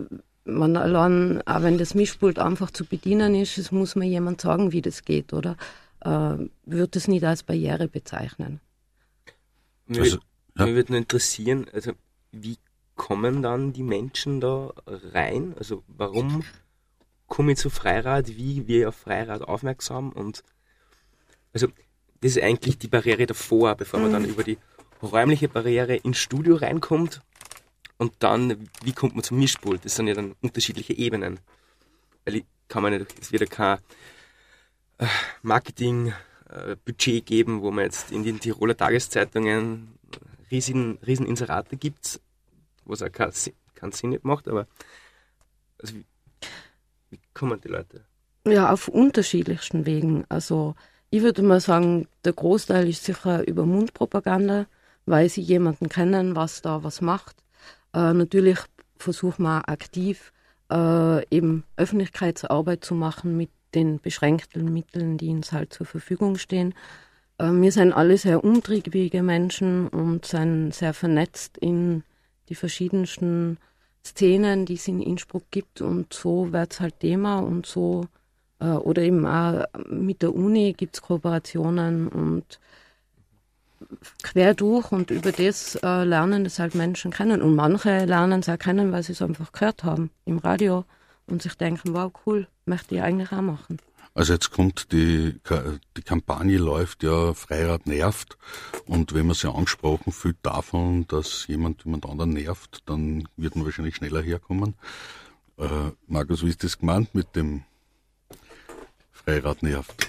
man 0.44 0.76
allein, 0.76 1.40
auch 1.46 1.62
wenn 1.62 1.78
das 1.78 1.94
Mischpult 1.94 2.38
einfach 2.38 2.70
zu 2.70 2.84
bedienen 2.84 3.34
ist, 3.34 3.58
es 3.58 3.70
muss 3.70 3.94
mir 3.94 4.06
jemand 4.06 4.40
sagen, 4.40 4.72
wie 4.72 4.82
das 4.82 5.04
geht, 5.04 5.32
oder? 5.32 5.56
Äh, 6.04 6.48
würde 6.64 6.98
es 6.98 7.08
nicht 7.08 7.24
als 7.24 7.42
Barriere 7.42 7.88
bezeichnen. 7.88 8.60
Mir, 9.86 10.02
also, 10.02 10.18
ja. 10.56 10.66
mir 10.66 10.74
würde 10.74 10.92
nur 10.92 10.98
interessieren, 10.98 11.66
also 11.72 11.92
wie 12.32 12.58
kommen 12.94 13.42
dann 13.42 13.72
die 13.72 13.82
Menschen 13.82 14.40
da 14.40 14.72
rein? 14.86 15.54
Also 15.58 15.82
warum 15.88 16.44
komme 17.26 17.52
ich 17.52 17.58
zu 17.58 17.70
Freirad? 17.70 18.28
Wie 18.28 18.66
wir 18.66 18.88
auf 18.88 18.96
Freirad 18.96 19.42
aufmerksam? 19.42 20.10
Und 20.10 20.42
also 21.52 21.68
das 22.20 22.36
ist 22.36 22.42
eigentlich 22.42 22.78
die 22.78 22.88
Barriere 22.88 23.26
davor, 23.26 23.74
bevor 23.74 24.00
man 24.00 24.12
dann 24.12 24.22
mhm. 24.22 24.30
über 24.30 24.44
die 24.44 24.58
räumliche 25.02 25.48
Barriere 25.48 25.96
ins 25.96 26.18
Studio 26.18 26.56
reinkommt 26.56 27.20
und 27.98 28.12
dann, 28.20 28.68
wie 28.82 28.92
kommt 28.92 29.14
man 29.14 29.22
zum 29.22 29.38
Mischpult? 29.38 29.84
Das 29.84 29.96
sind 29.96 30.08
ja 30.08 30.14
dann 30.14 30.34
unterschiedliche 30.40 30.94
Ebenen. 30.94 31.40
Weil 32.24 32.36
ich 32.36 32.44
kann 32.68 32.82
man 32.82 32.92
nicht, 32.96 33.14
es 33.20 33.32
wird 33.32 33.42
ja 33.42 33.46
kein 33.46 33.78
Marketing-Budget 35.42 37.08
äh, 37.08 37.20
geben, 37.20 37.62
wo 37.62 37.70
man 37.70 37.84
jetzt 37.84 38.12
in 38.12 38.22
den 38.24 38.40
Tiroler 38.40 38.76
Tageszeitungen 38.76 39.98
riesen, 40.50 40.98
riesen 41.06 41.26
Inserate 41.26 41.76
gibt, 41.76 42.20
was 42.84 43.02
auch 43.02 43.12
keinen 43.12 43.32
kein 43.74 43.92
Sinn 43.92 44.10
nicht 44.10 44.24
macht, 44.24 44.48
aber 44.48 44.66
also 45.80 45.94
wie, 45.96 46.06
wie 47.10 47.20
kommen 47.32 47.60
die 47.60 47.68
Leute? 47.68 48.04
Ja, 48.46 48.70
auf 48.70 48.88
unterschiedlichsten 48.88 49.86
Wegen. 49.86 50.24
Also 50.28 50.74
ich 51.10 51.22
würde 51.22 51.42
mal 51.42 51.60
sagen, 51.60 52.08
der 52.24 52.32
Großteil 52.32 52.88
ist 52.88 53.04
sicher 53.04 53.46
über 53.46 53.64
Mundpropaganda, 53.64 54.66
weil 55.06 55.28
sie 55.28 55.40
jemanden 55.40 55.88
kennen, 55.88 56.36
was 56.36 56.62
da 56.62 56.82
was 56.82 57.00
macht. 57.00 57.36
Äh, 57.92 58.12
natürlich 58.12 58.58
versuchen 58.96 59.44
wir 59.44 59.68
aktiv 59.68 60.32
äh, 60.70 61.26
eben 61.28 61.64
Öffentlichkeitsarbeit 61.76 62.84
zu 62.84 62.94
machen 62.94 63.36
mit 63.36 63.50
den 63.74 64.00
beschränkten 64.00 64.72
Mitteln, 64.72 65.18
die 65.18 65.30
uns 65.30 65.52
halt 65.52 65.72
zur 65.72 65.86
Verfügung 65.86 66.36
stehen. 66.36 66.74
Äh, 67.38 67.50
wir 67.50 67.72
sind 67.72 67.92
alle 67.92 68.18
sehr 68.18 68.44
umtriebige 68.44 69.22
Menschen 69.22 69.88
und 69.88 70.26
sind 70.26 70.72
sehr 70.74 70.94
vernetzt 70.94 71.58
in 71.58 72.02
die 72.48 72.54
verschiedensten 72.54 73.58
Szenen, 74.04 74.66
die 74.66 74.74
es 74.74 74.86
in 74.88 75.00
Innsbruck 75.00 75.44
gibt 75.50 75.80
und 75.80 76.12
so 76.12 76.52
wird 76.52 76.72
es 76.74 76.80
halt 76.80 77.00
Thema 77.00 77.38
und 77.38 77.66
so 77.66 78.06
äh, 78.60 78.66
oder 78.66 79.02
eben 79.02 79.26
auch 79.26 79.64
mit 79.88 80.22
der 80.22 80.34
Uni 80.34 80.74
gibt 80.74 80.96
es 80.96 81.02
Kooperationen 81.02 82.08
und 82.08 82.60
quer 84.22 84.54
durch 84.54 84.92
und 84.92 85.10
über 85.10 85.32
das 85.32 85.76
äh, 85.76 86.04
lernen 86.04 86.46
es 86.46 86.58
halt 86.58 86.74
Menschen 86.74 87.10
kennen. 87.10 87.42
Und 87.42 87.54
manche 87.54 88.04
lernen 88.04 88.40
es 88.40 88.48
auch 88.48 88.58
kennen, 88.58 88.92
weil 88.92 89.02
sie 89.02 89.12
es 89.12 89.22
einfach 89.22 89.52
gehört 89.52 89.84
haben 89.84 90.10
im 90.24 90.38
Radio 90.38 90.84
und 91.26 91.42
sich 91.42 91.54
denken, 91.54 91.94
wow, 91.94 92.12
cool, 92.26 92.48
möchte 92.66 92.96
ich 92.96 93.02
eigentlich 93.02 93.32
auch 93.32 93.42
machen. 93.42 93.78
Also 94.16 94.32
jetzt 94.32 94.52
kommt 94.52 94.92
die, 94.92 95.40
die 95.96 96.02
Kampagne 96.02 96.56
läuft 96.56 97.02
ja, 97.02 97.34
Freirad 97.34 97.86
nervt. 97.86 98.38
Und 98.86 99.12
wenn 99.12 99.26
man 99.26 99.34
sie 99.34 99.52
angesprochen 99.52 100.12
fühlt 100.12 100.36
davon, 100.42 101.06
dass 101.08 101.48
jemand 101.48 101.84
jemand 101.84 102.06
anderen 102.06 102.30
nervt, 102.30 102.82
dann 102.86 103.28
wird 103.36 103.56
man 103.56 103.64
wahrscheinlich 103.64 103.96
schneller 103.96 104.22
herkommen. 104.22 104.74
Äh, 105.58 105.90
Markus, 106.06 106.44
wie 106.44 106.48
ist 106.48 106.62
das 106.62 106.78
gemeint 106.78 107.12
mit 107.14 107.34
dem 107.34 107.64
Freirad 109.10 109.64
nervt? 109.64 110.08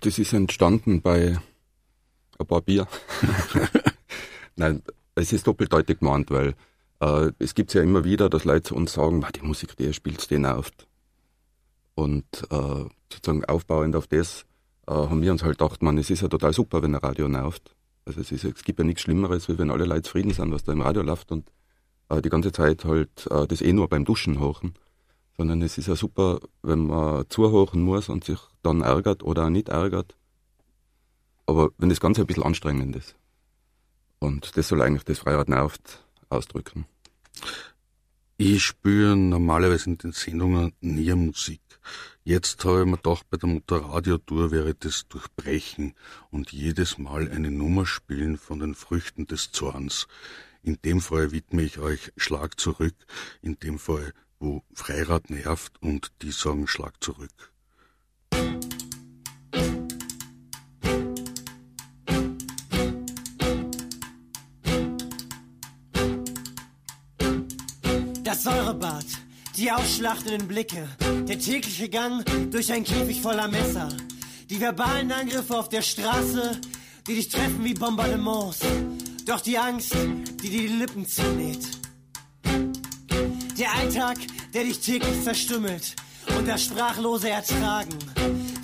Das 0.00 0.18
ist 0.18 0.32
entstanden 0.32 1.02
bei 1.02 1.38
ein 2.38 2.46
paar 2.46 2.62
Bier. 2.62 2.88
Nein, 4.56 4.82
es 5.14 5.32
ist 5.32 5.46
doppeldeutig 5.46 6.00
gemeint, 6.00 6.30
weil 6.32 6.54
äh, 7.04 7.32
es 7.38 7.54
gibt 7.54 7.74
ja 7.74 7.82
immer 7.82 8.04
wieder, 8.04 8.28
dass 8.28 8.44
Leute 8.44 8.64
zu 8.64 8.76
uns 8.76 8.92
sagen, 8.92 9.24
die 9.34 9.42
Musik, 9.42 9.76
die 9.76 9.84
ihr 9.84 9.92
spielt, 9.92 10.30
die 10.30 10.38
nervt. 10.38 10.86
Und 11.94 12.24
äh, 12.50 12.84
sozusagen 13.12 13.44
aufbauend 13.44 13.94
auf 13.96 14.06
das 14.06 14.44
äh, 14.86 14.92
haben 14.92 15.22
wir 15.22 15.32
uns 15.32 15.42
halt 15.42 15.58
gedacht, 15.58 15.82
man, 15.82 15.98
es 15.98 16.10
ist 16.10 16.22
ja 16.22 16.28
total 16.28 16.52
super, 16.52 16.82
wenn 16.82 16.94
ein 16.94 17.00
Radio 17.00 17.28
nervt. 17.28 17.74
Also 18.04 18.20
es, 18.20 18.32
ist, 18.32 18.44
es 18.44 18.64
gibt 18.64 18.78
ja 18.78 18.84
nichts 18.84 19.02
Schlimmeres, 19.02 19.48
wie 19.48 19.58
wenn 19.58 19.70
alle 19.70 19.84
Leute 19.84 20.02
zufrieden 20.02 20.32
sind, 20.32 20.52
was 20.52 20.64
da 20.64 20.72
im 20.72 20.82
Radio 20.82 21.02
läuft 21.02 21.32
und 21.32 21.50
die 22.22 22.28
ganze 22.28 22.52
Zeit 22.52 22.84
halt 22.84 23.26
das 23.48 23.62
eh 23.62 23.72
nur 23.72 23.88
beim 23.88 24.04
Duschen 24.04 24.38
hochen. 24.38 24.74
Sondern 25.38 25.62
es 25.62 25.78
ist 25.78 25.88
ja 25.88 25.96
super, 25.96 26.38
wenn 26.62 26.86
man 26.86 27.24
zuhören 27.30 27.80
muss 27.80 28.10
und 28.10 28.24
sich 28.24 28.38
dann 28.62 28.82
ärgert 28.82 29.22
oder 29.22 29.46
auch 29.46 29.50
nicht 29.50 29.70
ärgert 29.70 30.14
aber 31.46 31.70
wenn 31.78 31.88
das 31.88 32.00
Ganze 32.00 32.22
ein 32.22 32.26
bisschen 32.26 32.42
anstrengend 32.42 32.96
ist. 32.96 33.16
Und 34.18 34.56
das 34.56 34.68
soll 34.68 34.82
eigentlich 34.82 35.04
das 35.04 35.18
Freirad 35.18 35.48
nervt 35.48 36.04
ausdrücken. 36.28 36.86
Ich 38.36 38.64
spüre 38.64 39.16
normalerweise 39.16 39.90
in 39.90 39.98
den 39.98 40.12
Sendungen 40.12 40.72
nie 40.80 41.14
Musik. 41.14 41.60
Jetzt 42.24 42.64
habe 42.64 42.80
ich 42.80 42.86
mir 42.86 42.96
gedacht, 42.96 43.26
bei 43.30 43.36
der 43.36 43.48
Motorradiotour 43.48 44.50
wäre 44.50 44.74
das 44.74 45.06
Durchbrechen 45.08 45.94
und 46.30 46.52
jedes 46.52 46.98
Mal 46.98 47.30
eine 47.30 47.50
Nummer 47.50 47.86
spielen 47.86 48.38
von 48.38 48.58
den 48.58 48.74
Früchten 48.74 49.26
des 49.26 49.52
Zorns. 49.52 50.08
In 50.62 50.78
dem 50.82 51.00
Fall 51.00 51.32
widme 51.32 51.62
ich 51.62 51.78
euch 51.78 52.12
Schlag 52.16 52.58
zurück, 52.58 52.96
in 53.42 53.58
dem 53.58 53.78
Fall, 53.78 54.14
wo 54.40 54.64
Freirad 54.72 55.30
nervt 55.30 55.80
und 55.82 56.12
die 56.22 56.32
sagen 56.32 56.66
Schlag 56.66 57.04
zurück. 57.04 57.53
Säurebad, 68.34 69.04
die 69.56 69.70
ausschlachtenden 69.70 70.48
Blicke, 70.48 70.88
der 71.28 71.38
tägliche 71.38 71.88
Gang 71.88 72.24
durch 72.50 72.72
ein 72.72 72.84
Käfig 72.84 73.20
voller 73.20 73.48
Messer. 73.48 73.88
Die 74.50 74.60
verbalen 74.60 75.12
Angriffe 75.12 75.56
auf 75.56 75.68
der 75.68 75.82
Straße, 75.82 76.60
die 77.06 77.14
dich 77.14 77.28
treffen 77.28 77.64
wie 77.64 77.74
Bombardements. 77.74 78.58
Doch 79.26 79.40
die 79.40 79.56
Angst, 79.56 79.94
die 80.42 80.48
dir 80.48 80.62
die 80.62 80.66
Lippen 80.68 81.06
zunäht. 81.06 81.66
Der 83.58 83.72
Alltag, 83.74 84.18
der 84.52 84.64
dich 84.64 84.80
täglich 84.80 85.16
verstümmelt 85.22 85.94
und 86.36 86.48
das 86.48 86.64
sprachlose 86.64 87.30
Ertragen. 87.30 87.96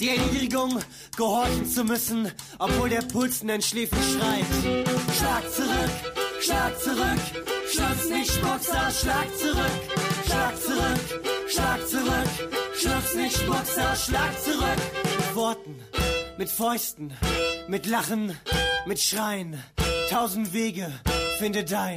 Die 0.00 0.08
Erniedrigung, 0.08 0.78
gehorchen 1.16 1.66
zu 1.66 1.84
müssen, 1.84 2.30
obwohl 2.58 2.88
der 2.88 3.02
Puls 3.02 3.42
in 3.42 3.48
deinen 3.48 3.62
Schläfen 3.62 3.98
schreit. 4.02 4.86
Schlag 5.16 5.52
zurück, 5.52 5.90
schlag 6.40 6.80
zurück, 6.80 7.59
schluck's 7.72 8.08
nicht, 8.08 8.44
aus, 8.44 9.00
schlag 9.00 9.28
zurück, 9.38 9.80
schlag 10.26 10.56
zurück, 10.60 11.22
schlag 11.48 11.88
zurück, 11.88 12.50
schluck's 12.74 13.14
nicht, 13.14 13.48
aus, 13.48 14.06
schlag 14.06 14.42
zurück. 14.42 14.80
Mit 15.16 15.36
Worten, 15.36 15.80
mit 16.38 16.50
Fäusten, 16.50 17.12
mit 17.68 17.86
Lachen, 17.86 18.36
mit 18.86 19.00
Schreien, 19.00 19.62
tausend 20.08 20.52
Wege, 20.52 20.92
finde 21.38 21.64
dein. 21.64 21.96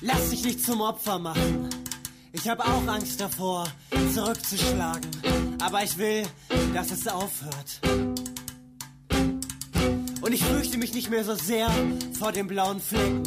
Lass 0.00 0.30
dich 0.30 0.44
nicht 0.44 0.64
zum 0.64 0.80
Opfer 0.80 1.18
machen. 1.18 1.68
Ich 2.32 2.48
habe 2.48 2.64
auch 2.64 2.86
Angst 2.86 3.20
davor, 3.20 3.66
zurückzuschlagen. 4.14 5.10
Aber 5.60 5.82
ich 5.82 5.98
will, 5.98 6.26
dass 6.72 6.90
es 6.90 7.06
aufhört. 7.08 7.80
Und 10.20 10.32
ich 10.32 10.44
fürchte 10.44 10.78
mich 10.78 10.94
nicht 10.94 11.10
mehr 11.10 11.24
so 11.24 11.34
sehr 11.34 11.68
vor 12.18 12.32
den 12.32 12.46
blauen 12.46 12.80
Flecken. 12.80 13.22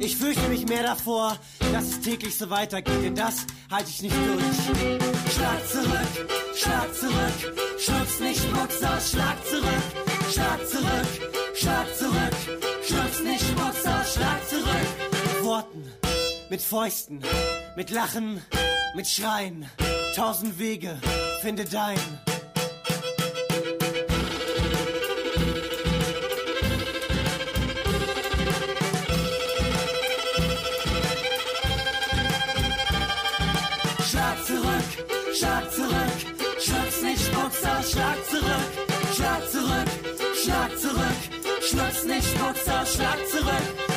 Ich 0.00 0.16
fürchte 0.16 0.48
mich 0.48 0.66
mehr 0.66 0.82
davor, 0.82 1.38
dass 1.72 1.84
es 1.84 2.00
täglich 2.00 2.36
so 2.36 2.50
weitergeht, 2.50 3.02
denn 3.04 3.14
das 3.14 3.46
halte 3.70 3.88
ich 3.88 4.02
nicht 4.02 4.16
durch. 4.16 5.32
Schlag 5.32 5.68
zurück, 5.68 6.28
schlag 6.56 6.94
zurück, 6.94 7.54
schluck's 7.78 8.20
nicht, 8.20 8.40
spuck's 8.42 8.82
aus, 8.82 9.10
schlag 9.10 9.46
zurück, 9.46 10.32
schlag 10.32 10.68
zurück, 10.68 11.30
schlag 11.54 11.96
zurück, 11.96 12.62
schluck's 12.86 13.22
nicht, 13.22 13.44
spuck's 13.44 13.86
aus, 13.86 14.14
schlag 14.14 14.48
zurück. 14.48 15.44
Worten, 15.44 15.84
mit 16.52 16.60
Fäusten, 16.60 17.22
mit 17.76 17.88
Lachen, 17.88 18.42
mit 18.94 19.08
Schreien, 19.08 19.64
tausend 20.14 20.58
Wege, 20.58 21.00
finde 21.40 21.64
dein. 21.64 21.96
Schlag 34.10 34.44
zurück, 34.44 35.34
schlag 35.34 35.72
zurück, 35.72 35.94
schluck's 36.60 37.02
nicht, 37.02 37.24
spuck's 37.24 37.64
aus, 37.64 37.92
schlag 37.92 38.26
zurück, 38.28 39.16
schlag 39.16 39.50
zurück, 39.50 39.88
schlag 40.44 40.78
zurück, 40.78 41.62
schluck's 41.62 42.04
nicht, 42.04 42.28
spuck's 42.28 42.68
aus, 42.68 42.92
schlag 42.92 43.18
zurück. 43.30 43.91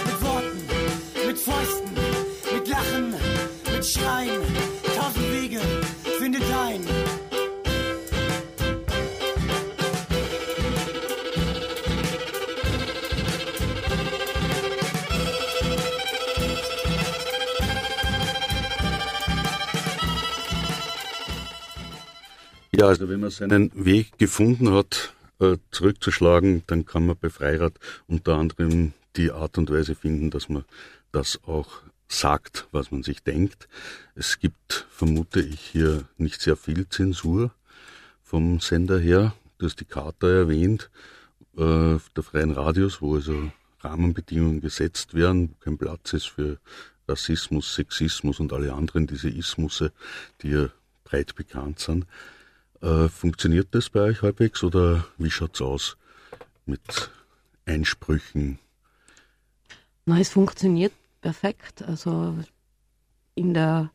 Ja, 22.86 22.90
also 22.90 23.10
wenn 23.10 23.20
man 23.20 23.32
seinen 23.32 23.72
Weg 23.74 24.20
gefunden 24.20 24.72
hat, 24.72 25.16
äh, 25.40 25.58
zurückzuschlagen, 25.72 26.62
dann 26.68 26.86
kann 26.86 27.08
man 27.08 27.18
bei 27.20 27.32
Freirad 27.32 27.74
unter 28.06 28.38
anderem 28.38 28.94
die 29.16 29.32
Art 29.32 29.58
und 29.58 29.72
Weise 29.72 29.96
finden, 29.96 30.30
dass 30.30 30.50
man 30.50 30.66
das 31.12 31.40
auch 31.48 31.82
sagt, 32.08 32.68
was 32.72 32.92
man 32.92 33.02
sich 33.02 33.24
denkt. 33.24 33.68
Es 34.14 34.38
gibt, 34.38 34.86
vermute 34.92 35.42
ich, 35.42 35.62
hier 35.62 36.04
nicht 36.20 36.42
sehr 36.42 36.56
viel 36.56 36.88
Zensur 36.88 37.50
vom 38.22 38.60
Sender 38.60 39.00
her. 39.00 39.34
Du 39.58 39.66
hast 39.66 39.80
die 39.80 39.86
Charta 39.86 40.28
erwähnt, 40.28 40.92
äh, 41.58 41.98
der 42.16 42.24
freien 42.24 42.52
Radios, 42.52 43.02
wo 43.02 43.16
also 43.16 43.52
Rahmenbedingungen 43.80 44.62
gesetzt 44.62 45.16
werden, 45.16 45.50
wo 45.50 45.56
kein 45.64 45.80
Platz 45.80 46.14
ist 46.14 46.28
für 46.28 46.60
Rassismus, 47.08 47.74
Sexismus 47.74 48.40
und 48.40 48.54
alle 48.54 48.74
anderen 48.74 49.08
diese 49.08 49.30
Ismusse, 49.30 49.92
die 50.44 50.50
ja 50.50 50.70
breit 51.04 51.34
bekannt 51.34 51.80
sind. 51.80 52.06
Äh, 52.82 53.08
funktioniert 53.10 53.70
das 53.72 53.90
bei 53.90 54.02
euch 54.02 54.22
halbwegs 54.22 54.64
oder 54.64 55.06
wie 55.18 55.32
schaut's 55.32 55.62
aus 55.62 55.98
mit 56.66 57.12
Einsprüchen? 57.66 58.60
Na, 60.06 60.20
es 60.20 60.30
funktioniert 60.30 60.94
perfekt. 61.22 61.82
Also 61.84 62.36
in 63.34 63.54
der 63.54 63.92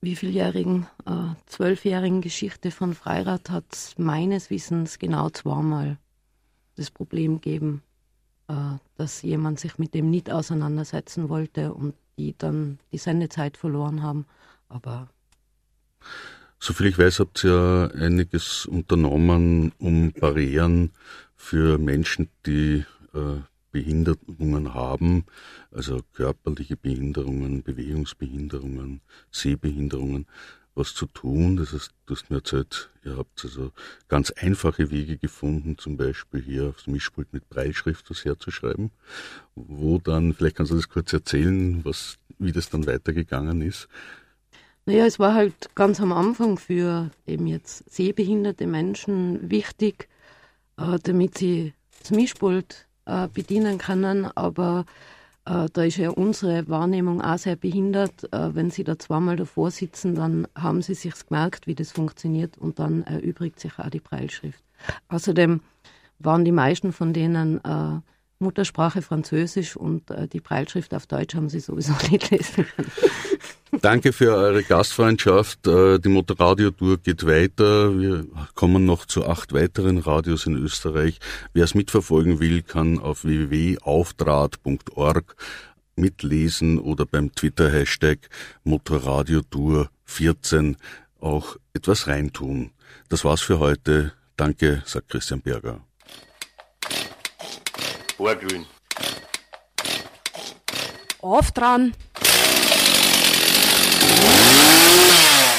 wievieljährigen, 0.00 0.86
äh, 1.06 1.34
zwölfjährigen 1.46 2.20
Geschichte 2.20 2.70
von 2.70 2.94
Freirad 2.94 3.50
hat 3.50 3.64
es 3.72 3.98
meines 3.98 4.50
Wissens 4.50 4.98
genau 4.98 5.30
zweimal 5.30 5.96
das 6.76 6.90
Problem 6.90 7.40
gegeben, 7.40 7.82
äh, 8.48 8.54
dass 8.96 9.22
jemand 9.22 9.60
sich 9.60 9.78
mit 9.78 9.94
dem 9.94 10.10
nicht 10.10 10.30
auseinandersetzen 10.30 11.28
wollte 11.28 11.72
und 11.72 11.94
die 12.18 12.36
dann 12.36 12.78
die 12.90 12.98
Sendezeit 12.98 13.56
verloren 13.56 14.02
haben. 14.02 14.26
Aber 14.68 15.08
Soviel 16.64 16.86
ich 16.86 16.98
weiß, 16.98 17.18
habt 17.18 17.42
ihr 17.42 17.50
ja 17.50 17.86
einiges 17.88 18.66
unternommen, 18.66 19.72
um 19.78 20.12
Barrieren 20.12 20.92
für 21.34 21.76
Menschen, 21.76 22.28
die 22.46 22.84
äh, 23.14 23.40
Behinderungen 23.72 24.72
haben, 24.72 25.24
also 25.72 26.02
körperliche 26.12 26.76
Behinderungen, 26.76 27.64
Bewegungsbehinderungen, 27.64 29.00
Sehbehinderungen, 29.32 30.26
was 30.76 30.94
zu 30.94 31.06
tun. 31.06 31.56
Das 31.56 31.72
heißt, 31.72 31.90
du 32.06 32.14
hast 32.14 32.30
mir 32.30 32.36
erzählt, 32.36 32.90
ihr 33.04 33.16
habt 33.16 33.44
also 33.44 33.72
ganz 34.06 34.30
einfache 34.30 34.92
Wege 34.92 35.18
gefunden, 35.18 35.78
zum 35.78 35.96
Beispiel 35.96 36.42
hier 36.42 36.68
aufs 36.68 36.86
Mischpult 36.86 37.32
mit 37.32 37.48
Breitschrift 37.48 38.08
was 38.08 38.24
herzuschreiben, 38.24 38.92
wo 39.56 39.98
dann, 39.98 40.32
vielleicht 40.32 40.58
kannst 40.58 40.70
du 40.70 40.76
das 40.76 40.88
kurz 40.88 41.12
erzählen, 41.12 41.84
was, 41.84 42.18
wie 42.38 42.52
das 42.52 42.70
dann 42.70 42.86
weitergegangen 42.86 43.62
ist. 43.62 43.88
Naja, 44.84 45.06
es 45.06 45.18
war 45.18 45.34
halt 45.34 45.74
ganz 45.74 46.00
am 46.00 46.12
Anfang 46.12 46.58
für 46.58 47.10
eben 47.26 47.46
jetzt 47.46 47.88
sehbehinderte 47.90 48.66
Menschen 48.66 49.50
wichtig, 49.50 50.08
äh, 50.76 50.98
damit 51.02 51.38
sie 51.38 51.72
das 52.00 52.10
Mischpult 52.10 52.88
äh, 53.04 53.28
bedienen 53.28 53.78
können, 53.78 54.26
aber 54.34 54.84
äh, 55.44 55.68
da 55.72 55.82
ist 55.84 55.96
ja 55.96 56.10
unsere 56.10 56.68
Wahrnehmung 56.68 57.20
auch 57.20 57.38
sehr 57.38 57.56
behindert. 57.56 58.32
Äh, 58.32 58.54
wenn 58.54 58.70
sie 58.70 58.84
da 58.84 58.98
zweimal 58.98 59.36
davor 59.36 59.70
sitzen, 59.70 60.14
dann 60.14 60.46
haben 60.56 60.82
sie 60.82 60.94
sich 60.94 61.14
gemerkt, 61.26 61.66
wie 61.66 61.74
das 61.74 61.92
funktioniert 61.92 62.58
und 62.58 62.78
dann 62.78 63.02
erübrigt 63.02 63.60
sich 63.60 63.78
auch 63.78 63.90
die 63.90 64.00
Breilschrift. 64.00 64.62
Außerdem 65.08 65.60
waren 66.18 66.44
die 66.44 66.52
meisten 66.52 66.92
von 66.92 67.12
denen 67.12 67.62
äh, 67.64 68.00
Muttersprache 68.38 69.02
Französisch 69.02 69.76
und 69.76 70.10
äh, 70.10 70.28
die 70.28 70.40
Breilschrift 70.40 70.94
auf 70.94 71.06
Deutsch 71.06 71.34
haben 71.34 71.48
sie 71.48 71.60
sowieso 71.60 71.92
nicht 72.10 72.30
lesen 72.30 72.66
können. 72.76 72.90
Danke 73.80 74.12
für 74.12 74.34
eure 74.34 74.62
Gastfreundschaft. 74.62 75.66
Äh, 75.66 75.98
Die 75.98 76.10
Motorradio-Tour 76.10 76.98
geht 76.98 77.26
weiter. 77.26 77.98
Wir 77.98 78.26
kommen 78.54 78.84
noch 78.84 79.06
zu 79.06 79.26
acht 79.26 79.54
weiteren 79.54 79.96
Radios 79.98 80.44
in 80.44 80.56
Österreich. 80.56 81.18
Wer 81.54 81.64
es 81.64 81.74
mitverfolgen 81.74 82.38
will, 82.38 82.60
kann 82.62 82.98
auf 82.98 83.24
www.auftrat.org 83.24 85.36
mitlesen 85.96 86.78
oder 86.78 87.06
beim 87.06 87.34
Twitter-Hashtag 87.34 88.18
Motorradio-Tour 88.64 89.88
14 90.04 90.76
auch 91.20 91.56
etwas 91.72 92.08
reintun. 92.08 92.72
Das 93.08 93.24
war's 93.24 93.40
für 93.40 93.58
heute. 93.58 94.12
Danke, 94.36 94.82
sagt 94.84 95.08
Christian 95.08 95.40
Berger. 95.40 95.80
Vorglühen. 98.18 98.66
Auf 101.20 101.52
dran. 101.52 101.94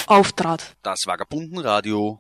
Auftrat. 0.08 0.76
Das 0.84 1.08
Vagabundenradio 1.08 2.20